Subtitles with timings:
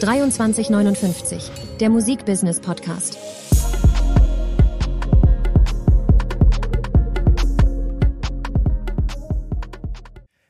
[0.00, 3.16] 2359, der Musikbusiness Podcast.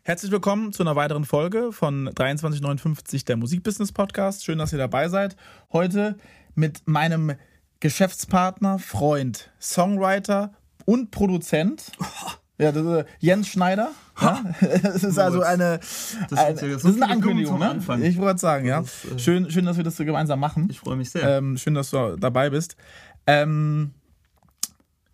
[0.02, 4.44] Herzlich willkommen zu einer weiteren Folge von 2359, der Musikbusiness Podcast.
[4.44, 5.36] Schön, dass ihr dabei seid.
[5.72, 6.16] Heute
[6.56, 7.34] mit meinem
[7.78, 10.54] Geschäftspartner, Freund, Songwriter
[10.86, 11.92] und Produzent.
[12.58, 13.90] Ja, das ist Jens Schneider.
[14.20, 14.44] Ja?
[14.82, 15.78] Das ist also eine,
[16.30, 17.78] Das ja das ist eine Ankündigung ne?
[18.02, 18.80] Ich wollte sagen, ja.
[18.80, 20.68] Das äh, schön, schön, dass wir das so gemeinsam machen.
[20.70, 21.38] Ich freue mich sehr.
[21.38, 22.76] Ähm, schön, dass du dabei bist.
[23.26, 23.92] Ähm,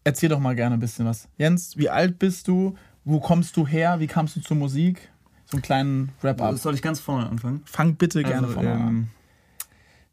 [0.04, 1.28] erzähl doch mal gerne ein bisschen was.
[1.36, 2.74] Jens, wie alt bist du?
[3.04, 3.98] Wo kommst du her?
[3.98, 5.10] Wie kamst du zur Musik?
[5.46, 6.56] So einen kleinen Wrap-up.
[6.58, 7.62] Soll ich ganz vorne anfangen?
[7.64, 8.80] Fang bitte gerne Also, vorne an.
[8.88, 9.08] ähm,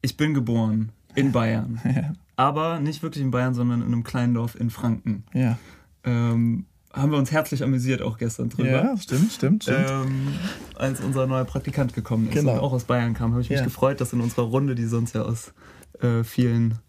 [0.02, 1.80] ich bin geboren in Bayern.
[1.86, 2.14] Ja.
[2.36, 5.26] Aber nicht wirklich in Bayern, sondern in einem kleinen Dorf in Franken.
[5.34, 5.58] Ja.
[6.06, 8.70] Ähm, haben wir uns herzlich amüsiert auch gestern drüber.
[8.70, 9.86] ja, stimmt, stimmt, stimmt.
[9.90, 10.28] Ähm,
[10.76, 12.54] als unser neuer Praktikant gekommen ist Genau.
[12.54, 13.66] und auch aus Bayern kam, habe ich mich Ja.
[13.66, 15.54] gefreut, dass in unserer Runde, die sonst ja aus
[16.02, 16.80] äh, vielen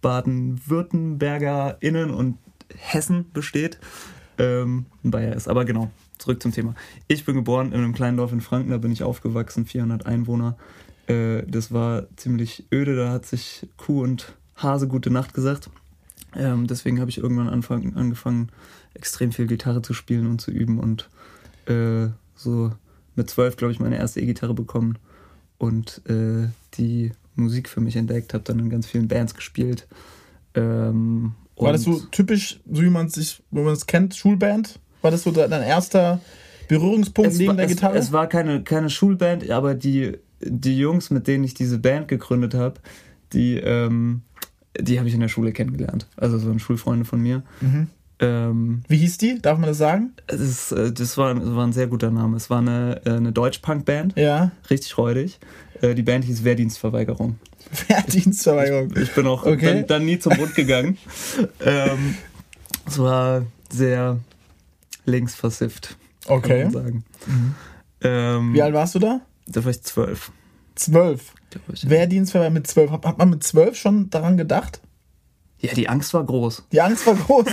[0.00, 2.38] Baden-WürttembergerInnen und
[2.76, 3.78] Hessen besteht,
[4.38, 5.48] ähm, ein Bayer ist.
[5.48, 6.74] Aber genau, zurück zum Thema.
[7.06, 10.56] Ich bin geboren in einem kleinen Dorf in Franken, da bin ich aufgewachsen, 400 Einwohner.
[11.06, 15.70] Äh, das war ziemlich öde, da hat sich Kuh und Hase gute Nacht gesagt.
[16.36, 18.50] Ähm, deswegen habe ich irgendwann anfang, angefangen,
[18.94, 21.08] extrem viel Gitarre zu spielen und zu üben und
[21.66, 22.72] äh, so
[23.14, 24.98] mit zwölf, glaube ich, meine erste E-Gitarre bekommen
[25.58, 29.86] und äh, die Musik für mich entdeckt, habe dann in ganz vielen Bands gespielt.
[30.54, 34.78] Ähm, War das so typisch, so wie man sich, wo man es kennt, Schulband?
[35.02, 36.20] War das so dein erster
[36.68, 37.98] Berührungspunkt es neben war, der es, Gitarre?
[37.98, 42.54] Es war keine, keine Schulband, aber die, die Jungs, mit denen ich diese Band gegründet
[42.54, 42.80] habe,
[43.32, 44.22] die, ähm,
[44.80, 46.06] die habe ich in der Schule kennengelernt.
[46.16, 47.42] Also so waren Schulfreunde von mir.
[47.60, 47.88] mhm.
[48.20, 49.40] Ähm, Wie hieß die?
[49.40, 50.10] Darf man das sagen?
[50.26, 52.36] es ist, äh, das, war, das war ein sehr guter Name.
[52.36, 54.50] Es war eine, äh, eine Deutsch-Punk-Band, Ja.
[54.70, 55.38] richtig räudig.
[55.82, 57.36] Äh, Die Band hieß Wehrdienstverweigerung.
[57.88, 58.92] Wehrdienstverweigerung.
[59.00, 59.66] Ich bin auch Okay.
[59.82, 60.98] dann, dann nie zum Bund gegangen.
[61.60, 62.16] ähm,
[62.86, 64.18] es war sehr
[65.04, 65.96] linksversifft,
[66.26, 66.64] kann Okay.
[66.64, 67.04] man sagen.
[67.26, 67.54] Mhm.
[68.02, 69.20] Ähm, Wie alt warst du da?
[69.46, 70.32] Da war ich zwölf,
[70.74, 71.34] Zwölf.
[71.82, 72.90] Wehrdienstverweigerung mit zwölf.
[72.90, 74.80] Hat, hat man mit zwölf schon daran gedacht?
[75.60, 76.66] Ja, die Angst war groß.
[76.70, 77.46] Die Angst war groß.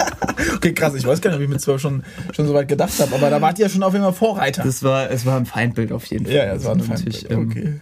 [0.56, 0.94] okay, krass.
[0.94, 2.02] Ich weiß gar nicht, ob ich mit zwölf schon,
[2.32, 3.14] schon so weit gedacht habe.
[3.14, 4.64] Aber da wart ihr ja schon auf jeden Fall Vorreiter.
[4.64, 6.34] Das war, es war ein Feindbild auf jeden Fall.
[6.34, 7.30] ja, ja, es war ein Feindbild.
[7.30, 7.80] ähm, Okay.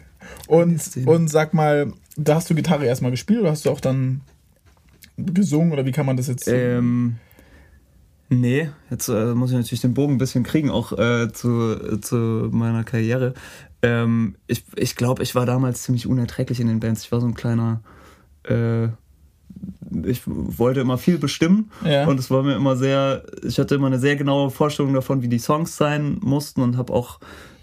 [0.48, 4.20] Und, und sag mal, da hast du Gitarre erstmal gespielt oder hast du auch dann
[5.16, 6.47] gesungen oder wie kann man das jetzt?
[6.48, 7.16] Ähm,
[8.30, 12.00] nee, jetzt äh, muss ich natürlich den Bogen ein bisschen kriegen, auch äh, zu, äh,
[12.00, 13.34] zu meiner Karriere.
[13.82, 17.04] Ähm, ich ich glaube, ich war damals ziemlich unerträglich in den Bands.
[17.04, 17.82] Ich war so ein kleiner.
[18.44, 18.88] Äh,
[20.04, 22.06] ich wollte immer viel bestimmen Ja.
[22.06, 25.28] und es war mir immer sehr, ich hatte immer eine sehr genaue Vorstellung davon, wie
[25.28, 27.18] die Songs sein mussten und habe auch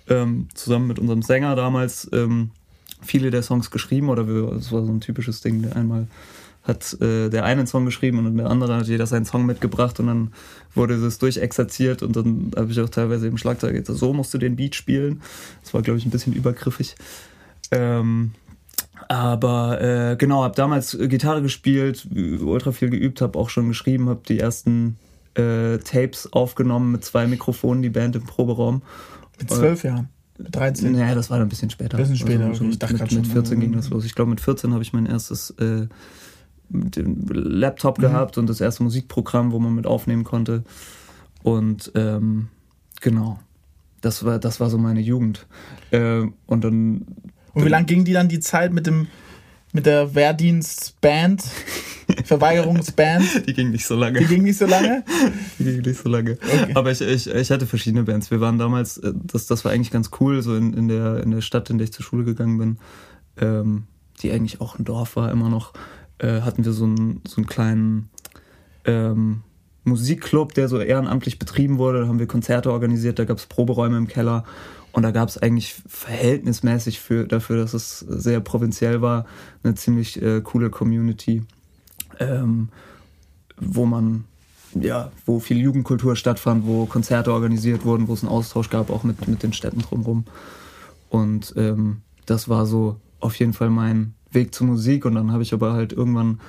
[0.10, 2.52] ähm, zusammen mit unserem Sänger damals ähm,
[3.02, 6.08] viele der Songs geschrieben oder wir, das war so ein typisches Ding, der einmal
[6.68, 10.00] hat äh, der eine einen Song geschrieben und der andere hat jeder seinen Song mitgebracht
[10.00, 10.34] und dann
[10.76, 14.38] wurde das durchexerziert und dann habe ich auch teilweise im Schlagzeug gesagt, so musst du
[14.38, 15.22] den Beat spielen.
[15.64, 16.96] Das war, glaube ich, ein bisschen übergriffig.
[17.72, 18.32] Ähm,
[19.08, 22.08] aber äh, genau, habe damals Gitarre gespielt,
[22.42, 24.98] ultra viel geübt, habe auch schon geschrieben, habe die ersten
[25.36, 28.82] äh, Tapes aufgenommen mit zwei Mikrofonen, die Band im Proberaum.
[29.40, 30.10] mit zwölf Jahren?
[30.38, 30.92] Mit 13?
[30.92, 31.98] Naja, das war dann ein bisschen später.
[31.98, 32.56] Bisschen später, so okay.
[32.56, 34.06] Ich mit, dachte mit, schon, mit 14 ging äh, das los.
[34.06, 35.88] Ich glaube, mit 14 habe ich mein erstes äh,
[36.70, 37.28] mit dem Mhm.
[37.32, 40.64] Laptop gehabt und das erste Musikprogramm, wo man mit aufnehmen konnte.
[41.44, 42.48] Und ähm,
[43.02, 43.40] genau,
[44.02, 45.46] das war, das war so meine Jugend.
[45.92, 47.06] Äh, und dann
[47.54, 49.08] Und wie lang ging die dann die Zeit mit dem
[49.74, 51.44] mit der Wehrdienstband,
[52.24, 53.48] Verweigerungsband?
[53.48, 54.20] die ging nicht so lange.
[54.20, 55.04] Die ging nicht so lange?
[55.60, 56.32] Die ging nicht so lange.
[56.42, 56.72] Okay.
[56.74, 58.32] Aber ich, ich, ich hatte verschiedene Bands.
[58.32, 61.32] Wir waren damals, äh, das, das war eigentlich ganz cool, so in, in, der, in
[61.32, 62.78] der Stadt, in der ich zur Schule gegangen bin,
[63.40, 63.84] ähm,
[64.22, 65.74] die eigentlich auch ein Dorf war immer noch,
[66.20, 68.10] äh, hatten wir so einen, so einen kleinen
[68.86, 69.42] ähm,
[69.84, 72.02] Musikclub, der so ehrenamtlich betrieben wurde.
[72.02, 74.44] Da haben wir Konzerte organisiert, da gab es Proberäume im Keller.
[74.92, 79.26] Und da gab es eigentlich verhältnismäßig für, dafür, dass es sehr provinziell war,
[79.64, 81.44] eine ziemlich äh, coole Community,
[82.20, 82.70] ähm,
[83.58, 84.26] wo man
[84.74, 89.04] ja, wo viel Jugendkultur stattfand, wo Konzerte organisiert wurden, wo es einen Austausch gab, auch
[89.04, 90.26] mit, mit den Städten drumherum.
[91.10, 95.04] Und ähm, das war so auf jeden Fall mein Weg zur Musik.
[95.06, 96.40] Und dann habe ich aber halt irgendwann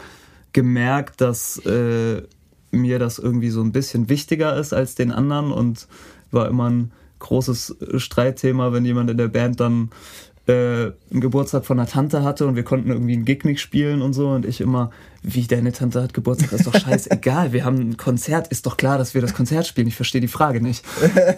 [0.53, 2.23] gemerkt, dass äh,
[2.71, 5.89] mir das irgendwie so ein bisschen wichtiger ist als den anderen und
[6.31, 9.91] war immer ein großes Streitthema, wenn jemand in der Band dann
[10.47, 14.03] äh, einen Geburtstag von einer Tante hatte und wir konnten irgendwie einen Gig nicht spielen
[14.03, 14.91] und so und ich immer
[15.23, 17.53] wie deine Tante hat Geburtstag, ist doch scheißegal.
[17.53, 19.89] Wir haben ein Konzert, ist doch klar, dass wir das Konzert spielen.
[19.89, 20.85] Ich verstehe die Frage nicht.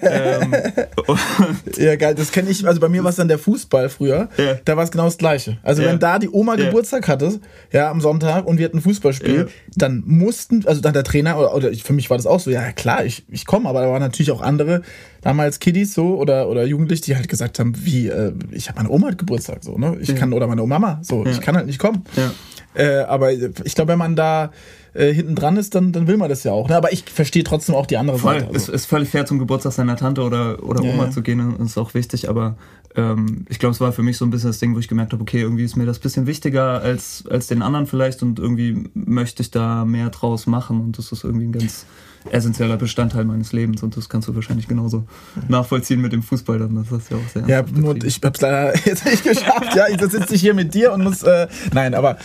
[0.03, 0.55] ähm,
[1.77, 2.67] ja, geil, das kenne ich.
[2.67, 4.29] Also bei mir war es dann der Fußball früher.
[4.37, 4.59] Ja.
[4.65, 5.59] Da war es genau das Gleiche.
[5.63, 5.89] Also ja.
[5.89, 6.67] wenn da die Oma ja.
[6.67, 7.41] Geburtstag hatte,
[7.73, 11.55] ja, am Sonntag und wir hatten ein Fußballspiel, dann mussten, also dann der Trainer, oder,
[11.55, 14.03] oder für mich war das auch so, ja klar, ich, ich komme, aber da waren
[14.03, 14.83] natürlich auch andere,
[15.23, 18.91] damals Kiddies so oder, oder Jugendliche, die halt gesagt haben, wie, äh, ich habe meine
[18.91, 19.97] Oma hat Geburtstag, so, ne?
[20.01, 22.05] Ich kann, oder meine Mama, so, ich kann halt nicht kommen.
[22.17, 22.33] Ja.
[22.73, 24.51] Äh, aber ich glaube, wenn man da
[24.95, 26.69] äh, hinten dran ist, dann, dann will man das ja auch.
[26.69, 26.77] Ne?
[26.77, 28.35] Aber ich verstehe trotzdem auch die andere Voll.
[28.35, 28.47] Seite.
[28.47, 28.57] Also.
[28.57, 31.11] Es ist völlig fair, zum Geburtstag seiner Tante oder, oder Oma ja.
[31.11, 32.57] zu gehen, das ist auch wichtig, aber
[32.97, 35.13] ähm, ich glaube, es war für mich so ein bisschen das Ding, wo ich gemerkt
[35.13, 38.39] habe, okay, irgendwie ist mir das ein bisschen wichtiger als, als den anderen vielleicht und
[38.39, 41.87] irgendwie möchte ich da mehr draus machen und das ist irgendwie ein ganz
[42.31, 45.05] essentieller Bestandteil meines Lebens und das kannst du wahrscheinlich genauso
[45.49, 46.75] nachvollziehen mit dem Fußball dann.
[46.75, 47.47] Das ist ja auch sehr.
[47.49, 49.75] Ja, nur ich hab's leider jetzt nicht geschafft.
[49.75, 51.23] ja, ich sitze hier mit dir und muss.
[51.23, 52.19] Äh, nein, aber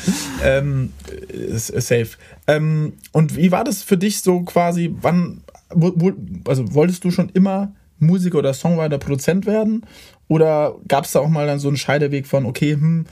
[0.43, 0.91] ähm,
[1.29, 2.09] ist safe.
[2.47, 4.93] Ähm, und wie war das für dich so quasi?
[5.01, 6.11] Wann, wo, wo,
[6.47, 9.85] also wolltest du schon immer Musiker oder Songwriter, Produzent werden?
[10.27, 13.05] Oder gab es da auch mal dann so einen Scheideweg von, okay, hm,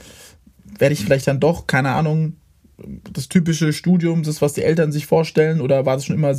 [0.78, 2.36] werde ich vielleicht dann doch, keine Ahnung,
[3.12, 5.60] das typische Studium, das, was die Eltern sich vorstellen?
[5.60, 6.34] Oder war das schon immer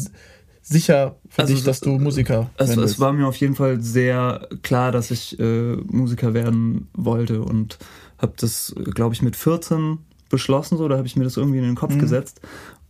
[0.61, 4.49] sicher für also, dich, dass du Musiker also Es war mir auf jeden Fall sehr
[4.63, 7.77] klar, dass ich äh, Musiker werden wollte und
[8.17, 9.99] habe das, glaube ich, mit 14
[10.29, 11.99] beschlossen, so, da habe ich mir das irgendwie in den Kopf mhm.
[11.99, 12.41] gesetzt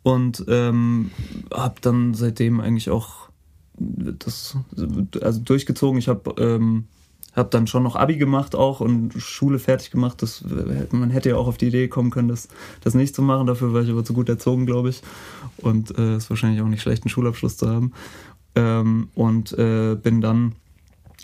[0.05, 1.09] und ähm,
[1.51, 3.29] habe dann seitdem eigentlich auch
[3.75, 4.55] das
[5.19, 5.97] also durchgezogen.
[5.97, 6.85] Ich habe ähm,
[7.35, 10.21] habe dann schon noch Abi gemacht auch und Schule fertig gemacht.
[10.21, 10.43] Das,
[10.91, 12.49] man hätte ja auch auf die Idee kommen können, das,
[12.81, 13.47] das nicht zu machen.
[13.47, 15.01] Dafür war ich aber zu gut erzogen, glaube ich.
[15.57, 17.91] Und äh, ist wahrscheinlich auch nicht schlecht, einen Schulabschluss zu haben.
[18.53, 20.53] Ähm, und äh, bin dann,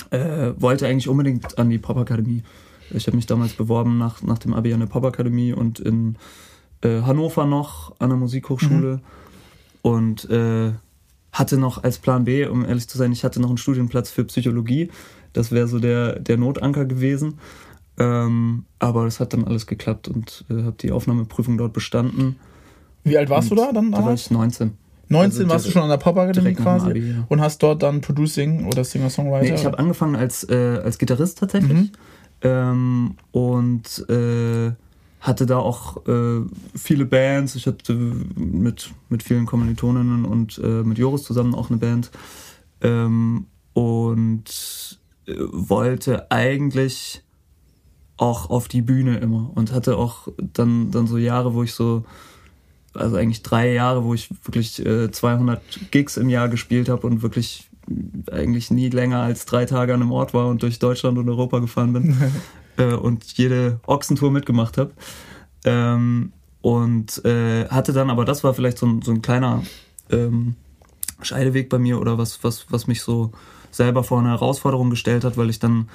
[0.09, 2.41] äh, wollte eigentlich unbedingt an die Popakademie.
[2.89, 6.17] Ich habe mich damals beworben nach, nach dem Abi an der Popakademie und in
[6.81, 8.97] äh, Hannover noch an der Musikhochschule.
[8.97, 9.01] Mhm.
[9.81, 10.73] Und äh,
[11.31, 14.25] hatte noch als Plan B, um ehrlich zu sein, ich hatte noch einen Studienplatz für
[14.25, 14.89] Psychologie
[15.33, 17.39] das wäre so der, der Notanker gewesen.
[17.97, 22.37] Ähm, aber das hat dann alles geklappt und äh, habe die Aufnahmeprüfung dort bestanden.
[23.03, 23.91] Wie alt warst und du da dann?
[23.91, 24.77] Da war ich 19.
[25.09, 27.25] 19 also warst du schon an der Pop-Akademie quasi Abi, ja.
[27.27, 29.43] und hast dort dann Producing oder Singer-Songwriter?
[29.43, 31.91] Nee, ich habe angefangen als, äh, als Gitarrist tatsächlich mhm.
[32.43, 34.71] ähm, und äh,
[35.21, 36.41] hatte da auch äh,
[36.75, 37.55] viele Bands.
[37.55, 42.11] Ich hatte mit, mit vielen Kommilitoninnen und äh, mit Joris zusammen auch eine Band
[42.81, 47.23] ähm, und wollte eigentlich
[48.17, 52.03] auch auf die Bühne immer und hatte auch dann, dann so Jahre, wo ich so,
[52.93, 57.21] also eigentlich drei Jahre, wo ich wirklich äh, 200 Gigs im Jahr gespielt habe und
[57.21, 57.69] wirklich
[58.31, 61.59] eigentlich nie länger als drei Tage an einem Ort war und durch Deutschland und Europa
[61.59, 62.17] gefahren bin
[62.81, 64.91] äh, und jede Ochsentour mitgemacht habe.
[65.63, 69.63] Ähm, und äh, hatte dann, aber das war vielleicht so ein, so ein kleiner
[70.11, 70.55] ähm,
[71.21, 73.31] Scheideweg bei mir oder was, was, was mich so
[73.71, 75.89] selber vor eine Herausforderung gestellt hat, weil ich dann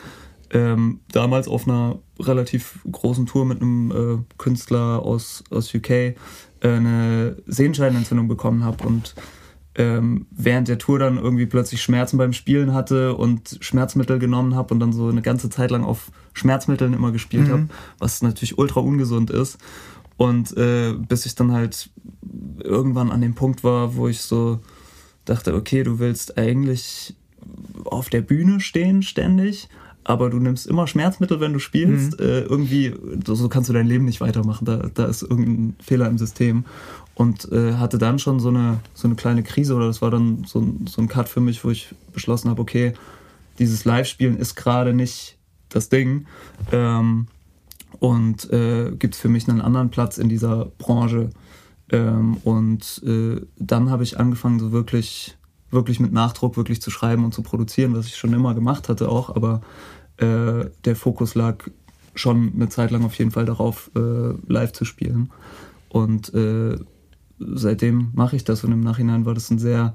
[0.50, 6.14] ähm, damals auf einer relativ großen Tour mit einem äh, Künstler aus, aus UK äh,
[6.62, 9.14] eine Sehenscheidenentzündung bekommen habe und
[9.76, 14.72] ähm, während der Tour dann irgendwie plötzlich Schmerzen beim Spielen hatte und Schmerzmittel genommen habe
[14.72, 17.52] und dann so eine ganze Zeit lang auf Schmerzmitteln immer gespielt mhm.
[17.52, 17.68] habe,
[17.98, 19.58] was natürlich ultra ungesund ist.
[20.16, 21.90] Und äh, bis ich dann halt
[22.64, 24.60] irgendwann an dem Punkt war, wo ich so
[25.26, 27.14] dachte, okay, du willst eigentlich
[27.84, 29.68] auf der Bühne stehen ständig,
[30.04, 32.18] aber du nimmst immer Schmerzmittel, wenn du spielst.
[32.18, 32.26] Mhm.
[32.26, 32.94] Äh, irgendwie,
[33.26, 34.64] so kannst du dein Leben nicht weitermachen.
[34.64, 36.64] Da, da ist irgendein Fehler im System.
[37.16, 40.44] Und äh, hatte dann schon so eine, so eine kleine Krise oder das war dann
[40.46, 42.92] so, so ein Cut für mich, wo ich beschlossen habe, okay,
[43.58, 45.38] dieses Live-Spielen ist gerade nicht
[45.70, 46.26] das Ding.
[46.72, 47.26] Ähm,
[47.98, 51.30] und äh, gibt für mich einen anderen Platz in dieser Branche.
[51.90, 55.36] Ähm, und äh, dann habe ich angefangen, so wirklich
[55.70, 59.08] wirklich mit Nachdruck wirklich zu schreiben und zu produzieren, was ich schon immer gemacht hatte
[59.08, 59.60] auch, aber
[60.18, 61.64] äh, der Fokus lag
[62.14, 65.30] schon eine Zeit lang auf jeden Fall darauf, äh, live zu spielen.
[65.88, 66.76] Und äh,
[67.38, 69.94] seitdem mache ich das und im Nachhinein war das ein sehr,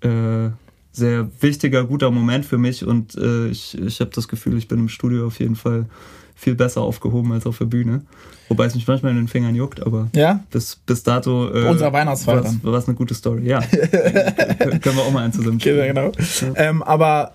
[0.00, 0.50] äh,
[0.92, 4.78] sehr wichtiger, guter Moment für mich und äh, ich, ich habe das Gefühl, ich bin
[4.78, 5.86] im Studio auf jeden Fall
[6.34, 8.02] viel besser aufgehoben als auf der Bühne.
[8.48, 10.44] Wobei es mich manchmal in den Fingern juckt, aber ja?
[10.50, 13.44] bis, bis dato äh, unser Weihnachtsfeier war es eine gute Story.
[13.44, 16.12] Ja, können wir auch mal einen zusammen okay, genau.
[16.40, 16.52] Ja.
[16.56, 17.34] Ähm, aber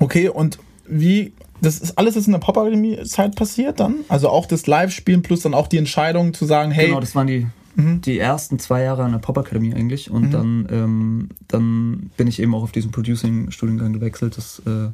[0.00, 0.58] okay, und
[0.88, 1.32] wie
[1.62, 3.96] das ist alles ist in der Pop-Akademie-Zeit passiert dann?
[4.08, 6.88] Also auch das Live-Spielen plus dann auch die Entscheidung zu sagen, hey.
[6.88, 7.46] Genau, das waren die,
[7.76, 8.00] mhm.
[8.00, 10.10] die ersten zwei Jahre an der Pop-Akademie eigentlich.
[10.10, 10.30] Und mhm.
[10.30, 14.36] dann, ähm, dann bin ich eben auch auf diesen Producing-Studiengang gewechselt.
[14.36, 14.88] Das äh,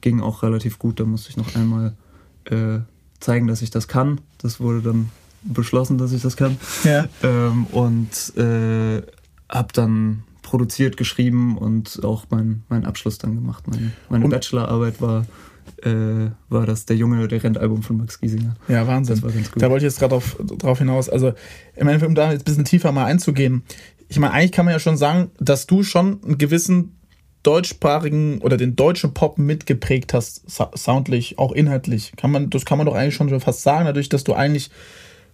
[0.00, 0.98] ging auch relativ gut.
[0.98, 1.94] Da musste ich noch einmal
[2.46, 2.80] äh,
[3.20, 4.20] zeigen, dass ich das kann.
[4.38, 5.10] Das wurde dann
[5.42, 6.56] beschlossen, dass ich das kann.
[6.84, 7.06] Ja.
[7.22, 9.02] Ähm, und äh,
[9.48, 13.68] habe dann produziert, geschrieben und auch meinen mein Abschluss dann gemacht.
[13.68, 15.24] Meine, meine Bachelorarbeit war,
[15.82, 18.56] äh, war das Der Junge, der Rennt-Album von Max Giesinger.
[18.68, 19.16] Ja, Wahnsinn.
[19.16, 19.62] Das war ganz gut.
[19.62, 21.08] Da wollte ich jetzt gerade drauf, drauf hinaus.
[21.08, 21.28] Also,
[21.76, 23.62] im Endeffekt, um da jetzt ein bisschen tiefer mal einzugehen.
[24.08, 26.96] Ich meine, eigentlich kann man ja schon sagen, dass du schon einen gewissen
[27.42, 30.44] deutschsprachigen oder den deutschen Pop mitgeprägt hast,
[30.78, 32.12] soundlich, auch inhaltlich.
[32.16, 34.70] Kann man, das kann man doch eigentlich schon fast sagen, dadurch, dass du eigentlich,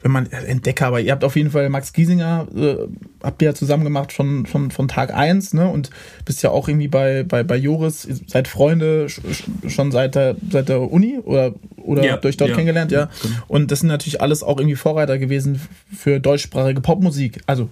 [0.00, 2.76] wenn man Entdecker, aber ihr habt auf jeden Fall Max Giesinger, äh,
[3.22, 5.68] habt ihr ja zusammen gemacht von, von, von Tag eins ne?
[5.68, 5.90] Und
[6.24, 10.14] bist ja auch irgendwie bei, bei, bei Joris, ihr seid Freunde sch- sch- schon seit
[10.14, 12.54] der, seit der Uni oder, oder Ja, habt ihr euch dort ja.
[12.56, 13.10] kennengelernt, ja.
[13.22, 13.34] Genau.
[13.48, 15.60] Und das sind natürlich alles auch irgendwie Vorreiter gewesen
[15.92, 17.40] für deutschsprachige Popmusik.
[17.46, 17.68] Also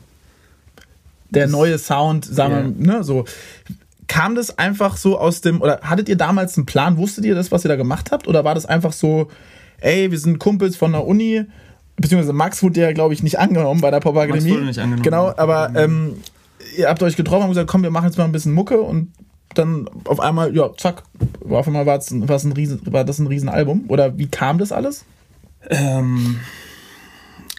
[1.30, 3.24] der Das- neue Sound, sagen wir, ne, so.
[4.08, 6.96] Kam das einfach so aus dem, oder hattet ihr damals einen Plan?
[6.96, 8.28] Wusstet ihr das, was ihr da gemacht habt?
[8.28, 9.28] Oder war das einfach so,
[9.80, 11.44] ey, wir sind Kumpels von der Uni,
[11.96, 14.40] beziehungsweise Max wurde ja, glaube ich, nicht angenommen bei der Popakademie.
[14.40, 15.02] Max wurde nicht angenommen.
[15.02, 16.14] Genau, aber ähm,
[16.76, 19.12] ihr habt euch getroffen und gesagt, komm, wir machen jetzt mal ein bisschen Mucke und
[19.54, 21.02] dann auf einmal, ja, zack,
[21.40, 23.84] war auf einmal war, es ein Riesen, war das ein Riesenalbum?
[23.88, 25.04] Oder wie kam das alles?
[25.68, 26.40] Ähm,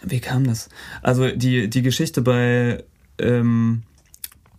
[0.03, 0.70] wie kam das?
[1.01, 2.84] Also die, die Geschichte bei,
[3.20, 3.84] ähm,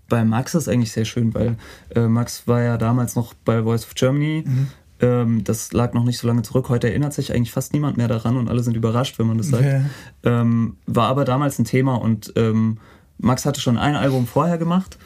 [0.08, 1.56] bei Max ist eigentlich sehr schön, weil
[1.94, 4.44] äh, Max war ja damals noch bei Voice of Germany.
[5.00, 6.68] Ähm, das lag noch nicht so lange zurück.
[6.68, 9.48] Heute erinnert sich eigentlich fast niemand mehr daran und alle sind überrascht, wenn man das
[9.48, 9.64] sagt.
[9.64, 9.82] Ja.
[10.24, 12.78] Ähm, war aber damals ein Thema und ähm,
[13.18, 14.98] Max hatte schon ein Album vorher gemacht.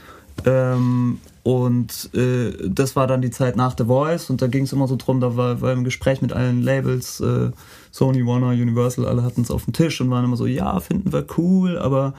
[0.46, 4.72] Ähm, und äh, das war dann die Zeit nach The Voice und da ging es
[4.72, 7.50] immer so drum, da war, war im Gespräch mit allen Labels, äh,
[7.90, 11.12] Sony, Warner, Universal, alle hatten es auf dem Tisch und waren immer so, ja, finden
[11.12, 12.14] wir cool, aber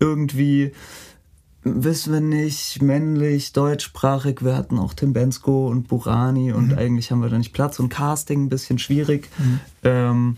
[0.00, 0.72] irgendwie
[1.64, 7.22] wissen wir nicht, männlich, deutschsprachig, wir hatten auch Tim Bensko und Burani und eigentlich haben
[7.22, 9.30] wir da nicht Platz und Casting ein bisschen schwierig.
[9.82, 10.36] Ähm,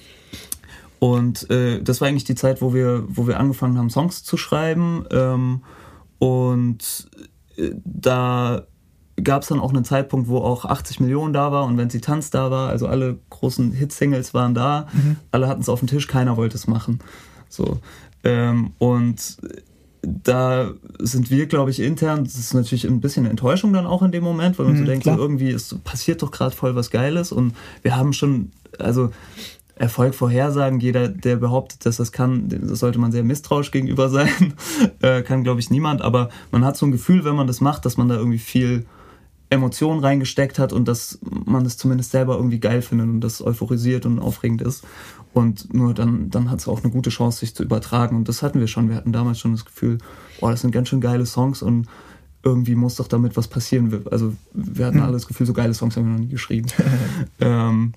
[0.98, 4.36] und äh, das war eigentlich die Zeit, wo wir, wo wir angefangen haben, Songs zu
[4.36, 5.04] schreiben.
[5.10, 5.62] Ähm,
[6.18, 7.10] und
[7.56, 8.62] äh, da
[9.22, 12.00] gab es dann auch einen Zeitpunkt, wo auch 80 Millionen da war und wenn sie
[12.00, 14.88] tanzt da war, also alle großen Hit-Singles waren da,
[15.30, 16.98] alle hatten es auf dem Tisch, keiner wollte es machen.
[17.48, 17.78] So.
[18.24, 19.38] Ähm, und
[20.06, 24.12] da sind wir, glaube ich, intern, das ist natürlich ein bisschen Enttäuschung dann auch in
[24.12, 26.90] dem Moment, weil man so Mhm, denkt, so irgendwie ist, passiert doch gerade voll was
[26.90, 27.32] Geiles.
[27.32, 29.10] Und wir haben schon, also
[29.74, 34.54] Erfolg vorhersagen, jeder, der behauptet, dass das kann, das sollte man sehr misstrauisch gegenüber sein,
[35.02, 37.84] äh, kann, glaube ich, niemand, aber man hat so ein Gefühl, wenn man das macht,
[37.84, 38.86] dass man da irgendwie viel
[39.48, 44.04] Emotionen reingesteckt hat und dass man es zumindest selber irgendwie geil findet und das euphorisiert
[44.04, 44.84] und aufregend ist.
[45.36, 48.16] Und nur dann, dann hat es auch eine gute Chance, sich zu übertragen.
[48.16, 48.88] Und das hatten wir schon.
[48.88, 49.98] Wir hatten damals schon das Gefühl,
[50.40, 51.88] oh, das sind ganz schön geile Songs und
[52.42, 54.06] irgendwie muss doch damit was passieren.
[54.10, 56.68] Also wir hatten alle das Gefühl, so geile Songs haben wir noch nie geschrieben.
[57.40, 57.92] ähm,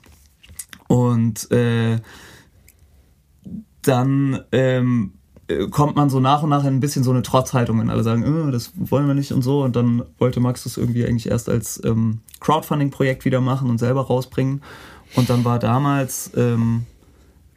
[0.90, 2.02] und äh,
[3.84, 5.14] dann ähm,
[5.48, 8.04] äh, kommt man so nach und nach in ein bisschen so eine Trotzhaltung, wenn alle
[8.04, 9.64] sagen, äh, das wollen wir nicht und so.
[9.64, 14.08] Und dann wollte Max das irgendwie eigentlich erst als ähm, Crowdfunding-Projekt wieder machen und selber
[14.08, 14.62] rausbringen.
[15.16, 16.86] Und dann war damals ähm,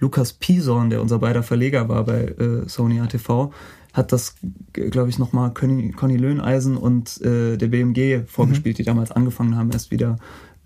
[0.02, 3.52] Lukas Pison, der unser beider Verleger war bei äh, Sony ATV,
[3.92, 4.34] hat das,
[4.72, 9.70] glaube ich, nochmal Conny, Conny Löhneisen und äh, der BMG vorgespielt, die damals angefangen haben,
[9.70, 10.16] erst wieder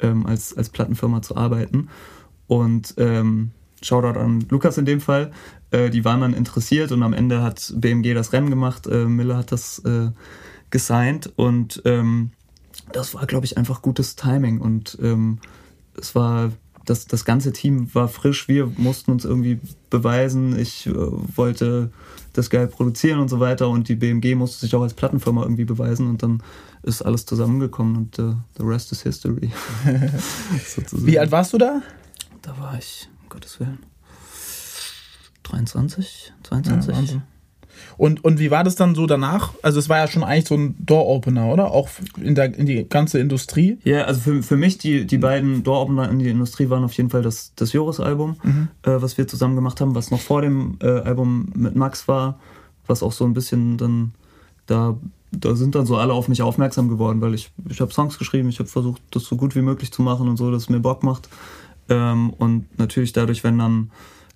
[0.01, 1.89] ähm, als, als Plattenfirma zu arbeiten.
[2.47, 3.51] Und ähm,
[3.83, 5.33] Shoutout an Lukas in dem Fall.
[5.71, 8.87] Äh, die waren dann interessiert und am Ende hat BMG das Rennen gemacht.
[8.87, 10.11] Äh, Miller hat das äh,
[10.71, 12.31] gesigned und ähm,
[12.93, 15.41] das war, glaube ich, einfach gutes Timing und ähm,
[15.99, 16.53] es war
[16.87, 18.49] das, das ganze Team war frisch.
[18.49, 20.59] Wir mussten uns irgendwie beweisen.
[20.59, 21.91] Ich äh, wollte
[22.33, 25.65] das geil produzieren und so weiter und die BMG musste sich auch als Plattenfirma irgendwie
[25.65, 26.43] beweisen und dann
[26.83, 29.51] ist alles zusammengekommen und äh, the rest is history.
[30.93, 31.83] Wie alt warst du da?
[32.43, 33.79] Da war ich, um Gottes Willen,
[35.45, 36.95] 23, Ja, 22.
[36.95, 37.23] Wahnsinn.
[37.97, 39.53] Und, und wie war das dann so danach?
[39.63, 41.71] Also es war ja schon eigentlich so ein Door-Opener, oder?
[41.71, 41.89] Auch
[42.21, 43.79] in, der, in die ganze Industrie.
[43.85, 47.11] Ja, also für, für mich, die, die beiden Door-Opener in die Industrie waren auf jeden
[47.11, 48.37] Fall das, das Joris-Album,
[48.83, 52.39] äh, was wir zusammen gemacht haben, was noch vor dem äh, Album mit Max war,
[52.87, 54.13] was auch so ein bisschen dann,
[54.67, 54.97] da,
[55.33, 58.49] da sind dann so alle auf mich aufmerksam geworden, weil ich, ich habe Songs geschrieben,
[58.49, 60.81] ich habe versucht, das so gut wie möglich zu machen und so, dass es mir
[60.81, 61.29] Bock macht.
[61.89, 63.91] Ähm, und natürlich dadurch, wenn dann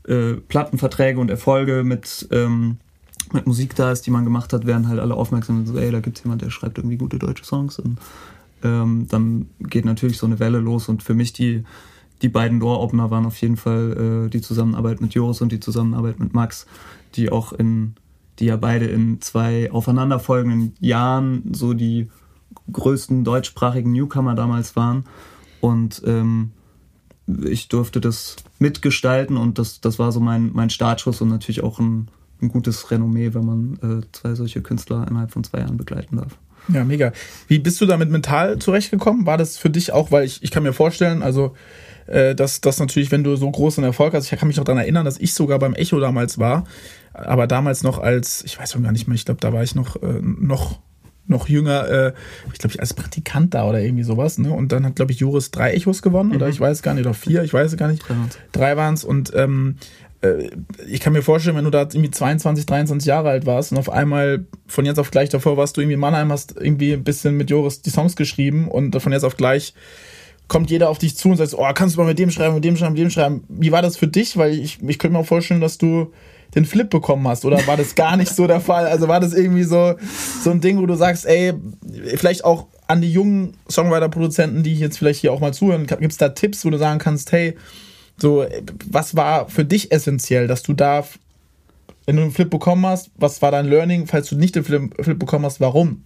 [0.06, 2.78] äh, Plattenverträge und Erfolge mit, ähm,
[3.32, 5.90] mit Musik da ist, die man gemacht hat, werden halt alle aufmerksam und so, ey,
[5.90, 7.98] da gibt's jemand, der schreibt irgendwie gute deutsche Songs und
[8.62, 11.64] ähm, dann geht natürlich so eine Welle los und für mich die,
[12.22, 16.20] die beiden Door-Opener waren auf jeden Fall äh, die Zusammenarbeit mit Joris und die Zusammenarbeit
[16.20, 16.66] mit Max,
[17.14, 17.94] die auch in,
[18.38, 22.10] die ja beide in zwei aufeinanderfolgenden Jahren so die
[22.72, 25.04] größten deutschsprachigen Newcomer damals waren
[25.60, 26.52] und ähm,
[27.44, 31.78] ich durfte das mitgestalten und das, das war so mein, mein Startschuss und natürlich auch
[31.78, 32.08] ein,
[32.42, 36.38] ein gutes Renommee, wenn man äh, zwei solche Künstler innerhalb von zwei Jahren begleiten darf.
[36.68, 37.12] Ja, mega.
[37.48, 39.26] Wie bist du damit mental zurechtgekommen?
[39.26, 41.54] War das für dich auch, weil ich, ich kann mir vorstellen, also
[42.06, 44.82] äh, dass das natürlich, wenn du so großen Erfolg hast, ich kann mich noch daran
[44.82, 46.64] erinnern, dass ich sogar beim Echo damals war,
[47.12, 49.74] aber damals noch als, ich weiß schon gar nicht mehr, ich glaube, da war ich
[49.74, 50.80] noch, äh, noch
[51.26, 52.12] noch jünger, äh,
[52.52, 54.38] ich glaube, ich als Praktikant da oder irgendwie sowas.
[54.38, 54.50] Ne?
[54.50, 56.36] Und dann hat, glaube ich, Juris drei Echos gewonnen, mhm.
[56.36, 58.04] oder ich weiß gar nicht, oder vier, ich weiß es gar nicht.
[58.50, 59.04] Drei waren es.
[59.04, 60.09] Und ähm, äh,
[60.86, 63.90] ich kann mir vorstellen, wenn du da irgendwie 22, 23 Jahre alt warst und auf
[63.90, 67.36] einmal von jetzt auf gleich davor warst du irgendwie in Mannheim, hast irgendwie ein bisschen
[67.36, 69.74] mit Joris die Songs geschrieben und von jetzt auf gleich
[70.46, 72.64] kommt jeder auf dich zu und sagt, oh, kannst du mal mit dem schreiben, mit
[72.64, 73.44] dem schreiben, mit dem schreiben.
[73.48, 74.36] Wie war das für dich?
[74.36, 76.12] Weil ich, ich könnte mir auch vorstellen, dass du
[76.56, 78.86] den Flip bekommen hast oder war das gar nicht so der Fall?
[78.86, 79.94] Also war das irgendwie so,
[80.42, 81.54] so ein Ding, wo du sagst, ey,
[82.16, 86.18] vielleicht auch an die jungen Songwriter-Produzenten, die jetzt vielleicht hier auch mal zuhören, gibt es
[86.18, 87.56] da Tipps, wo du sagen kannst, hey,
[88.20, 88.46] so,
[88.90, 91.04] was war für dich essentiell, dass du da,
[92.06, 94.92] wenn du einen Flip bekommen hast, was war dein Learning, falls du nicht den Flip,
[95.02, 96.04] Flip bekommen hast, warum?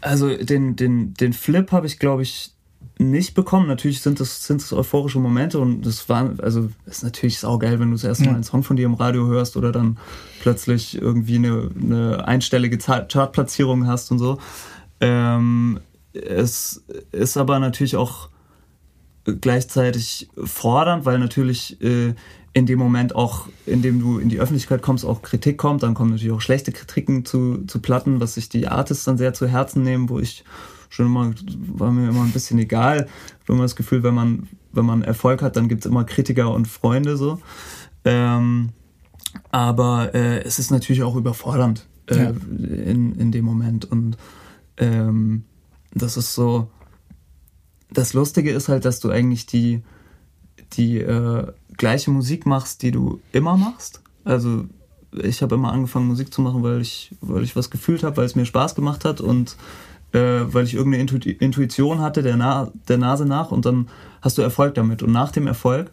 [0.00, 2.54] Also den, den, den Flip habe ich, glaube ich,
[2.98, 3.66] nicht bekommen.
[3.66, 7.88] Natürlich sind das, sind das euphorische Momente und das war, also ist natürlich saugeil, wenn
[7.88, 9.98] du das erste Mal einen Song von dir im Radio hörst oder dann
[10.40, 14.38] plötzlich irgendwie eine, eine einstellige Chartplatzierung hast und so.
[15.00, 15.80] Ähm,
[16.12, 18.28] es ist aber natürlich auch
[19.24, 22.14] gleichzeitig fordernd, weil natürlich äh,
[22.52, 25.82] in dem Moment auch, in dem du in die Öffentlichkeit kommst, auch Kritik kommt.
[25.82, 29.34] Dann kommen natürlich auch schlechte Kritiken zu, zu Platten, was sich die Artists dann sehr
[29.34, 30.44] zu Herzen nehmen, wo ich
[30.88, 31.32] schon immer,
[31.74, 33.08] war mir immer ein bisschen egal.
[33.08, 36.04] Ich habe immer das Gefühl, wenn man, wenn man Erfolg hat, dann gibt es immer
[36.04, 37.40] Kritiker und Freunde so.
[38.04, 38.70] Ähm,
[39.50, 42.30] aber äh, es ist natürlich auch überfordernd äh, ja.
[42.30, 43.84] in, in dem Moment.
[43.84, 44.16] Und
[44.76, 45.44] ähm,
[45.92, 46.68] das ist so.
[47.94, 49.82] Das Lustige ist halt, dass du eigentlich die,
[50.74, 51.46] die äh,
[51.76, 54.02] gleiche Musik machst, die du immer machst.
[54.24, 54.64] Also
[55.12, 58.26] ich habe immer angefangen, Musik zu machen, weil ich, weil ich was gefühlt habe, weil
[58.26, 59.56] es mir Spaß gemacht hat und
[60.12, 63.88] äh, weil ich irgendeine Intu Intuition hatte der, Na der Nase nach und dann
[64.22, 65.02] hast du Erfolg damit.
[65.02, 65.92] Und nach dem Erfolg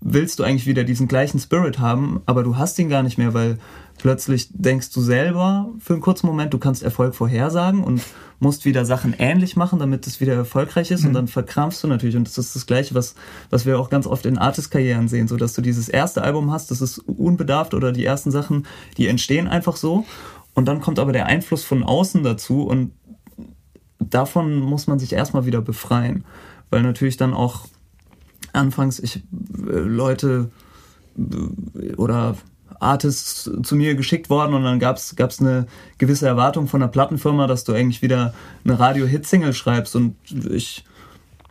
[0.00, 3.34] willst du eigentlich wieder diesen gleichen Spirit haben, aber du hast ihn gar nicht mehr,
[3.34, 3.58] weil
[3.98, 8.02] plötzlich denkst du selber für einen kurzen Moment, du kannst Erfolg vorhersagen und
[8.44, 11.08] musst wieder Sachen ähnlich machen, damit es wieder erfolgreich ist mhm.
[11.08, 13.16] und dann verkrampfst du natürlich und das ist das Gleiche, was,
[13.50, 16.70] was wir auch ganz oft in Artist-Karrieren sehen, so dass du dieses erste Album hast,
[16.70, 20.04] das ist unbedarft oder die ersten Sachen, die entstehen einfach so
[20.54, 22.92] und dann kommt aber der Einfluss von außen dazu und
[23.98, 26.24] davon muss man sich erstmal wieder befreien.
[26.70, 27.66] Weil natürlich dann auch
[28.52, 30.50] anfangs ich äh, Leute
[31.18, 32.36] äh, oder
[32.84, 35.66] Artists zu mir geschickt worden und dann gab es eine
[35.98, 39.96] gewisse Erwartung von der Plattenfirma, dass du eigentlich wieder eine Radio-Hit-Single schreibst.
[39.96, 40.16] Und
[40.50, 40.84] ich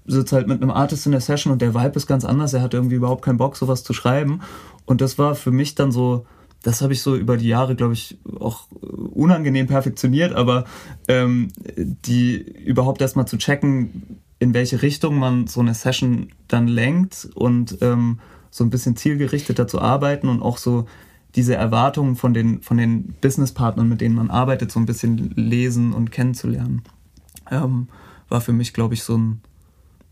[0.06, 2.62] sitze halt mit einem Artist in der Session und der Vibe ist ganz anders, er
[2.62, 4.42] hat irgendwie überhaupt keinen Bock, sowas zu schreiben.
[4.86, 6.26] Und das war für mich dann so
[6.64, 10.64] das habe ich so über die Jahre, glaube ich, auch unangenehm perfektioniert, aber
[11.10, 17.30] ähm, die überhaupt erstmal zu checken, in welche Richtung man so eine Session dann lenkt
[17.36, 18.20] und ähm,
[18.50, 20.86] so ein bisschen zielgerichteter zu arbeiten und auch so
[21.36, 25.94] diese Erwartungen von den, von den Businesspartnern, mit denen man arbeitet, so ein bisschen lesen
[25.94, 26.84] und kennenzulernen,
[27.52, 27.88] ähm,
[28.30, 29.42] war für mich, glaube ich, so ein,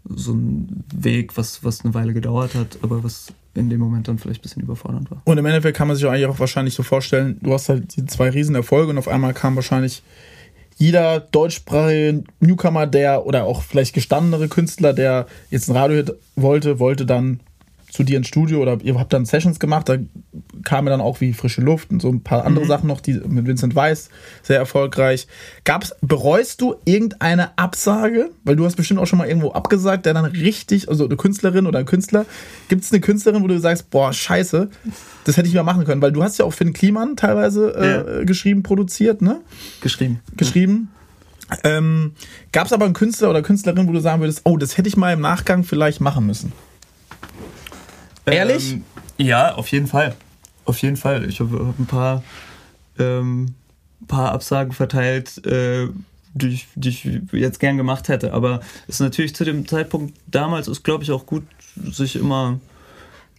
[0.03, 4.17] so ein Weg, was, was eine Weile gedauert hat, aber was in dem Moment dann
[4.17, 5.21] vielleicht ein bisschen überfordernd war.
[5.25, 8.05] Und im Endeffekt kann man sich eigentlich auch wahrscheinlich so vorstellen, du hast halt die
[8.05, 10.03] zwei Riesenerfolge und auf einmal kam wahrscheinlich
[10.77, 17.05] jeder deutschsprachige Newcomer, der oder auch vielleicht gestandenere Künstler, der jetzt ein Radiohit wollte, wollte
[17.05, 17.41] dann
[17.91, 19.97] zu dir ins Studio oder ihr habt dann Sessions gemacht, da
[20.63, 22.69] kam dann auch wie frische Luft und so ein paar andere mhm.
[22.69, 24.09] Sachen noch, die mit Vincent Weiss
[24.41, 25.27] sehr erfolgreich.
[25.65, 28.31] Gab's, bereust du irgendeine Absage?
[28.45, 31.67] Weil du hast bestimmt auch schon mal irgendwo abgesagt, der dann richtig, also eine Künstlerin
[31.67, 32.25] oder ein Künstler,
[32.69, 34.69] gibt es eine Künstlerin, wo du sagst, boah, scheiße,
[35.25, 38.19] das hätte ich mal machen können, weil du hast ja auch Finn Kliman teilweise äh,
[38.19, 38.23] ja.
[38.23, 39.41] geschrieben, produziert, ne?
[39.81, 40.21] Geschrieben.
[40.37, 40.89] Geschrieben.
[41.49, 41.57] Ja.
[41.65, 42.13] Ähm,
[42.53, 44.95] Gab es aber einen Künstler oder Künstlerin, wo du sagen würdest, oh, das hätte ich
[44.95, 46.53] mal im Nachgang vielleicht machen müssen?
[48.25, 48.73] Ehrlich?
[48.73, 48.83] Ähm,
[49.17, 50.15] ja, auf jeden Fall.
[50.65, 51.27] Auf jeden Fall.
[51.27, 52.23] Ich habe hab ein paar,
[52.99, 53.55] ähm,
[54.07, 55.87] paar Absagen verteilt, äh,
[56.33, 58.33] die, ich, die ich jetzt gern gemacht hätte.
[58.33, 61.43] Aber es ist natürlich zu dem Zeitpunkt damals ist, glaube ich, auch gut,
[61.75, 62.59] sich immer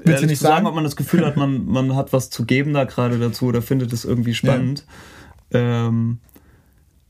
[0.05, 2.45] Willst du nicht zu sagen, ob man das Gefühl hat, man, man hat was zu
[2.45, 4.85] geben da gerade dazu oder findet es irgendwie spannend.
[5.53, 5.87] Ja.
[5.87, 6.19] Ähm,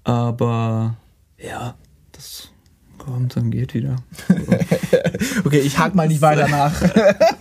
[0.04, 0.96] aber
[1.38, 1.74] ja,
[2.12, 2.50] das
[2.98, 3.96] kommt, dann geht wieder.
[5.44, 6.72] okay, ich hake mal nicht weiter nach.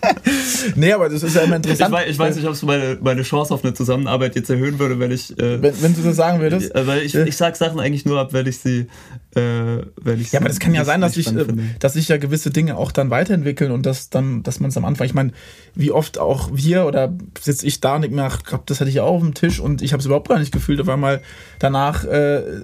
[0.76, 1.90] nee, aber das ist ja immer interessant.
[1.90, 4.80] Ich weiß, ich weiß nicht, ob es meine, meine Chance auf eine Zusammenarbeit jetzt erhöhen
[4.80, 5.38] würde, wenn ich.
[5.38, 6.74] Äh, wenn, wenn du das sagen würdest.
[6.76, 8.88] Äh, weil ich, ich sag Sachen eigentlich nur ab, wenn ich sie.
[9.36, 11.46] Äh, wenn ich ja, aber das kann ja sein, dass sich, äh,
[11.80, 14.86] dass sich ja gewisse Dinge auch dann weiterentwickeln und dass dann, dass man es am
[14.86, 15.08] Anfang.
[15.08, 15.32] Ich meine,
[15.74, 18.98] wie oft auch wir oder sitze ich da und ich mir, ach, das hatte ich
[18.98, 21.22] ja auch auf dem Tisch und ich habe es überhaupt gar nicht gefühlt, auf einmal
[21.60, 22.18] danach äh,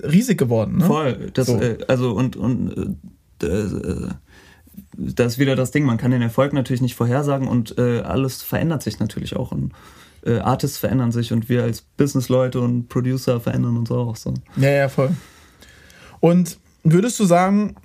[0.03, 0.77] riesig geworden.
[0.79, 0.85] Ne?
[0.85, 1.31] Voll.
[1.33, 1.59] Das, so.
[1.59, 2.97] äh, also und, und
[3.41, 4.09] äh, äh
[4.95, 8.41] das ist wieder das Ding, man kann den Erfolg natürlich nicht vorhersagen und äh, alles
[8.41, 9.51] verändert sich natürlich auch.
[9.51, 9.73] Und
[10.25, 14.33] äh, Artists verändern sich und wir als Businessleute und Producer verändern uns auch so.
[14.55, 15.11] Ja, ja, voll.
[16.19, 17.75] Und würdest du sagen,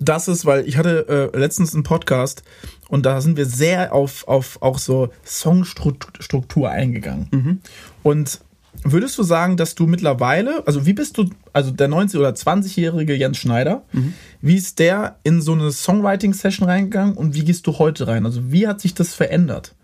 [0.00, 2.42] dass es, weil ich hatte äh, letztens einen Podcast
[2.88, 7.28] und da sind wir sehr auf, auf auch so Songstruktur eingegangen.
[7.30, 7.60] Mhm.
[8.02, 8.40] Und
[8.82, 13.14] Würdest du sagen, dass du mittlerweile, also wie bist du, also der 19- oder 20-jährige
[13.14, 14.14] Jens Schneider, mhm.
[14.40, 18.24] wie ist der in so eine Songwriting-Session reingegangen und wie gehst du heute rein?
[18.24, 19.74] Also wie hat sich das verändert?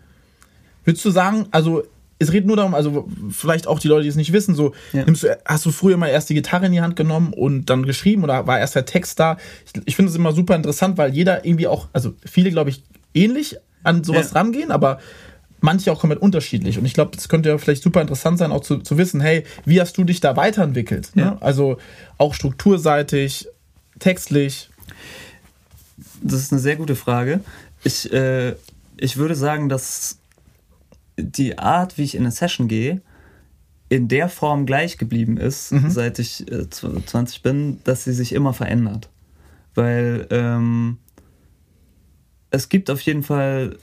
[0.83, 1.83] Würdest du sagen, also
[2.19, 5.03] es geht nur darum, also vielleicht auch die Leute, die es nicht wissen, so ja.
[5.05, 7.85] nimmst du, hast du früher mal erst die Gitarre in die Hand genommen und dann
[7.85, 9.37] geschrieben oder war erst der Text da?
[9.65, 12.83] Ich, ich finde es immer super interessant, weil jeder irgendwie auch, also viele, glaube ich,
[13.13, 14.39] ähnlich an sowas ja.
[14.39, 14.99] rangehen, aber
[15.59, 16.77] manche auch komplett unterschiedlich.
[16.77, 19.43] Und ich glaube, das könnte ja vielleicht super interessant sein, auch zu, zu wissen, hey,
[19.65, 21.15] wie hast du dich da weiterentwickelt?
[21.15, 21.23] Ne?
[21.23, 21.37] Ja.
[21.39, 21.77] Also
[22.17, 23.47] auch strukturseitig,
[23.99, 24.69] textlich.
[26.21, 27.41] Das ist eine sehr gute Frage.
[27.83, 28.55] Ich, äh,
[28.97, 30.19] ich würde sagen, dass
[31.17, 33.01] die Art, wie ich in eine Session gehe,
[33.89, 35.89] in der Form gleich geblieben ist, mhm.
[35.89, 39.09] seit ich äh, 20 bin, dass sie sich immer verändert.
[39.75, 40.97] Weil ähm,
[42.49, 43.77] es gibt auf jeden Fall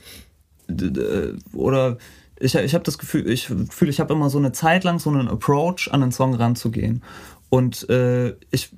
[1.53, 1.97] oder
[2.39, 5.09] ich, ich habe das Gefühl, ich fühle, ich habe immer so eine Zeit lang so
[5.09, 7.01] einen Approach an den Song ranzugehen.
[7.49, 8.71] Und äh, ich,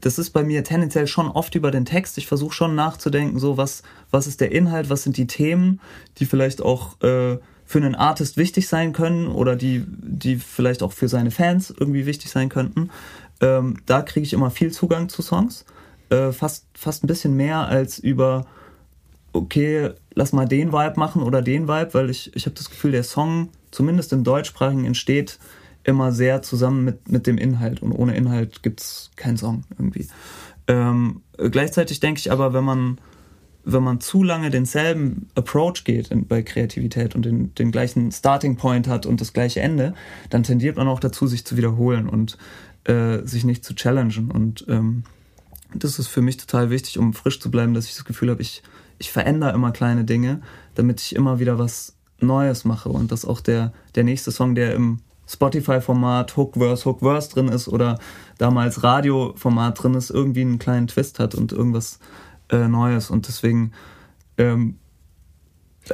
[0.00, 2.16] das ist bei mir tendenziell schon oft über den Text.
[2.18, 5.80] Ich versuche schon nachzudenken, so was, was ist der Inhalt, was sind die Themen,
[6.18, 10.92] die vielleicht auch äh, für einen Artist wichtig sein können oder die, die vielleicht auch
[10.92, 12.90] für seine Fans irgendwie wichtig sein könnten.
[13.40, 15.64] Ähm, da kriege ich immer viel Zugang zu Songs.
[16.10, 18.46] Äh, fast, fast ein bisschen mehr als über
[19.34, 22.92] okay, lass mal den Vibe machen oder den Vibe, weil ich, ich habe das Gefühl,
[22.92, 25.38] der Song, zumindest im Deutschsprachigen, entsteht
[25.82, 27.82] immer sehr zusammen mit, mit dem Inhalt.
[27.82, 30.06] Und ohne Inhalt gibt es keinen Song irgendwie.
[30.66, 32.98] Ähm, gleichzeitig denke ich aber, wenn man,
[33.64, 38.56] wenn man zu lange denselben Approach geht in, bei Kreativität und den, den gleichen Starting
[38.56, 39.94] Point hat und das gleiche Ende,
[40.30, 42.38] dann tendiert man auch dazu, sich zu wiederholen und
[42.84, 44.30] äh, sich nicht zu challengen.
[44.30, 45.02] Und ähm,
[45.74, 48.40] das ist für mich total wichtig, um frisch zu bleiben, dass ich das Gefühl habe,
[48.40, 48.62] ich
[49.04, 50.40] ich verändere immer kleine Dinge,
[50.74, 54.74] damit ich immer wieder was Neues mache und dass auch der, der nächste Song, der
[54.74, 57.98] im Spotify-Format Hookverse, Hookverse drin ist oder
[58.38, 61.98] damals Radio-Format drin ist, irgendwie einen kleinen Twist hat und irgendwas
[62.50, 63.10] äh, Neues.
[63.10, 63.72] Und deswegen.
[64.38, 64.78] Ähm,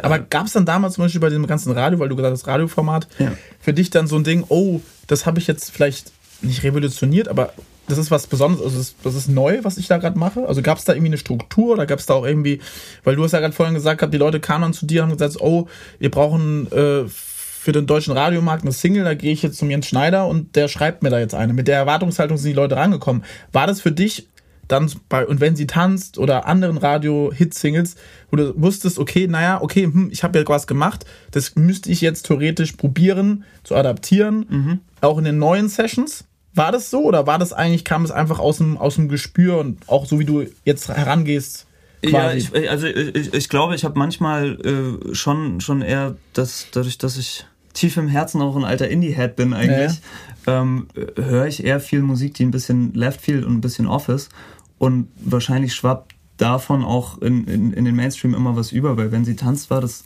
[0.02, 2.46] aber gab es dann damals zum Beispiel bei dem ganzen Radio, weil du gesagt hast,
[2.46, 3.32] Radioformat, ja.
[3.58, 7.52] für dich dann so ein Ding, oh, das habe ich jetzt vielleicht nicht revolutioniert, aber
[7.90, 10.46] das ist was Besonderes, also das ist, das ist neu, was ich da gerade mache.
[10.46, 12.60] Also gab es da irgendwie eine Struktur oder gab es da auch irgendwie,
[13.04, 15.16] weil du hast ja gerade vorhin gesagt, die Leute kamen dann zu dir und haben
[15.16, 19.58] gesagt, oh, wir brauchen äh, für den deutschen Radiomarkt eine Single, da gehe ich jetzt
[19.58, 21.52] zum Jens Schneider und der schreibt mir da jetzt eine.
[21.52, 23.24] Mit der Erwartungshaltung sind die Leute rangekommen.
[23.52, 24.28] War das für dich
[24.70, 27.96] dann bei Und wenn sie tanzt oder anderen Radio-Hit-Singles,
[28.30, 32.00] wo du wusstest, okay, naja, okay, hm, ich habe ja was gemacht, das müsste ich
[32.00, 34.80] jetzt theoretisch probieren zu adaptieren, mhm.
[35.00, 36.24] auch in den neuen Sessions?
[36.54, 39.58] War das so oder war das eigentlich, kam es einfach aus dem, aus dem Gespür
[39.58, 41.66] und auch so wie du jetzt herangehst?
[42.02, 42.48] Quasi?
[42.52, 46.98] Ja, ich, also ich, ich glaube, ich habe manchmal äh, schon, schon eher das, dadurch,
[46.98, 50.00] dass ich tief im Herzen auch ein alter Indie-Head bin eigentlich,
[50.46, 50.62] ja.
[50.62, 54.30] ähm, höre ich eher viel Musik, die ein bisschen Leftfield und ein bisschen Off ist.
[54.78, 59.24] Und wahrscheinlich schwappt davon auch in, in, in den Mainstream immer was über, weil wenn
[59.24, 60.04] sie tanzt, war das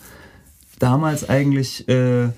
[0.78, 2.28] damals eigentlich, äh,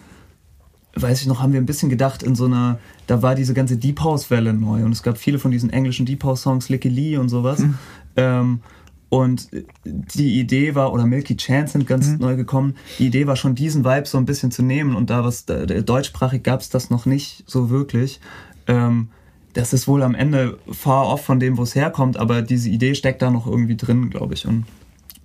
[0.95, 3.77] weiß ich noch, haben wir ein bisschen gedacht in so einer da war diese ganze
[3.77, 6.89] Deep House Welle neu und es gab viele von diesen englischen Deep House Songs, Licky
[6.89, 7.61] Lee und sowas.
[7.61, 7.75] Mhm.
[8.17, 8.61] Ähm,
[9.09, 9.49] und
[9.85, 12.19] die Idee war, oder Milky Chance sind ganz mhm.
[12.19, 15.25] neu gekommen, die Idee war schon diesen Vibe so ein bisschen zu nehmen und da
[15.25, 18.21] was, da, deutschsprachig gab es das noch nicht so wirklich.
[18.67, 19.09] Ähm,
[19.53, 22.95] das ist wohl am Ende far off von dem, wo es herkommt, aber diese Idee
[22.95, 24.47] steckt da noch irgendwie drin, glaube ich.
[24.47, 24.67] Und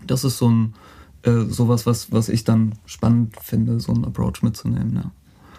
[0.06, 0.74] das ist so ein
[1.24, 4.96] äh, sowas, was, was ich dann spannend finde, so einen Approach mitzunehmen.
[4.96, 5.12] Ja.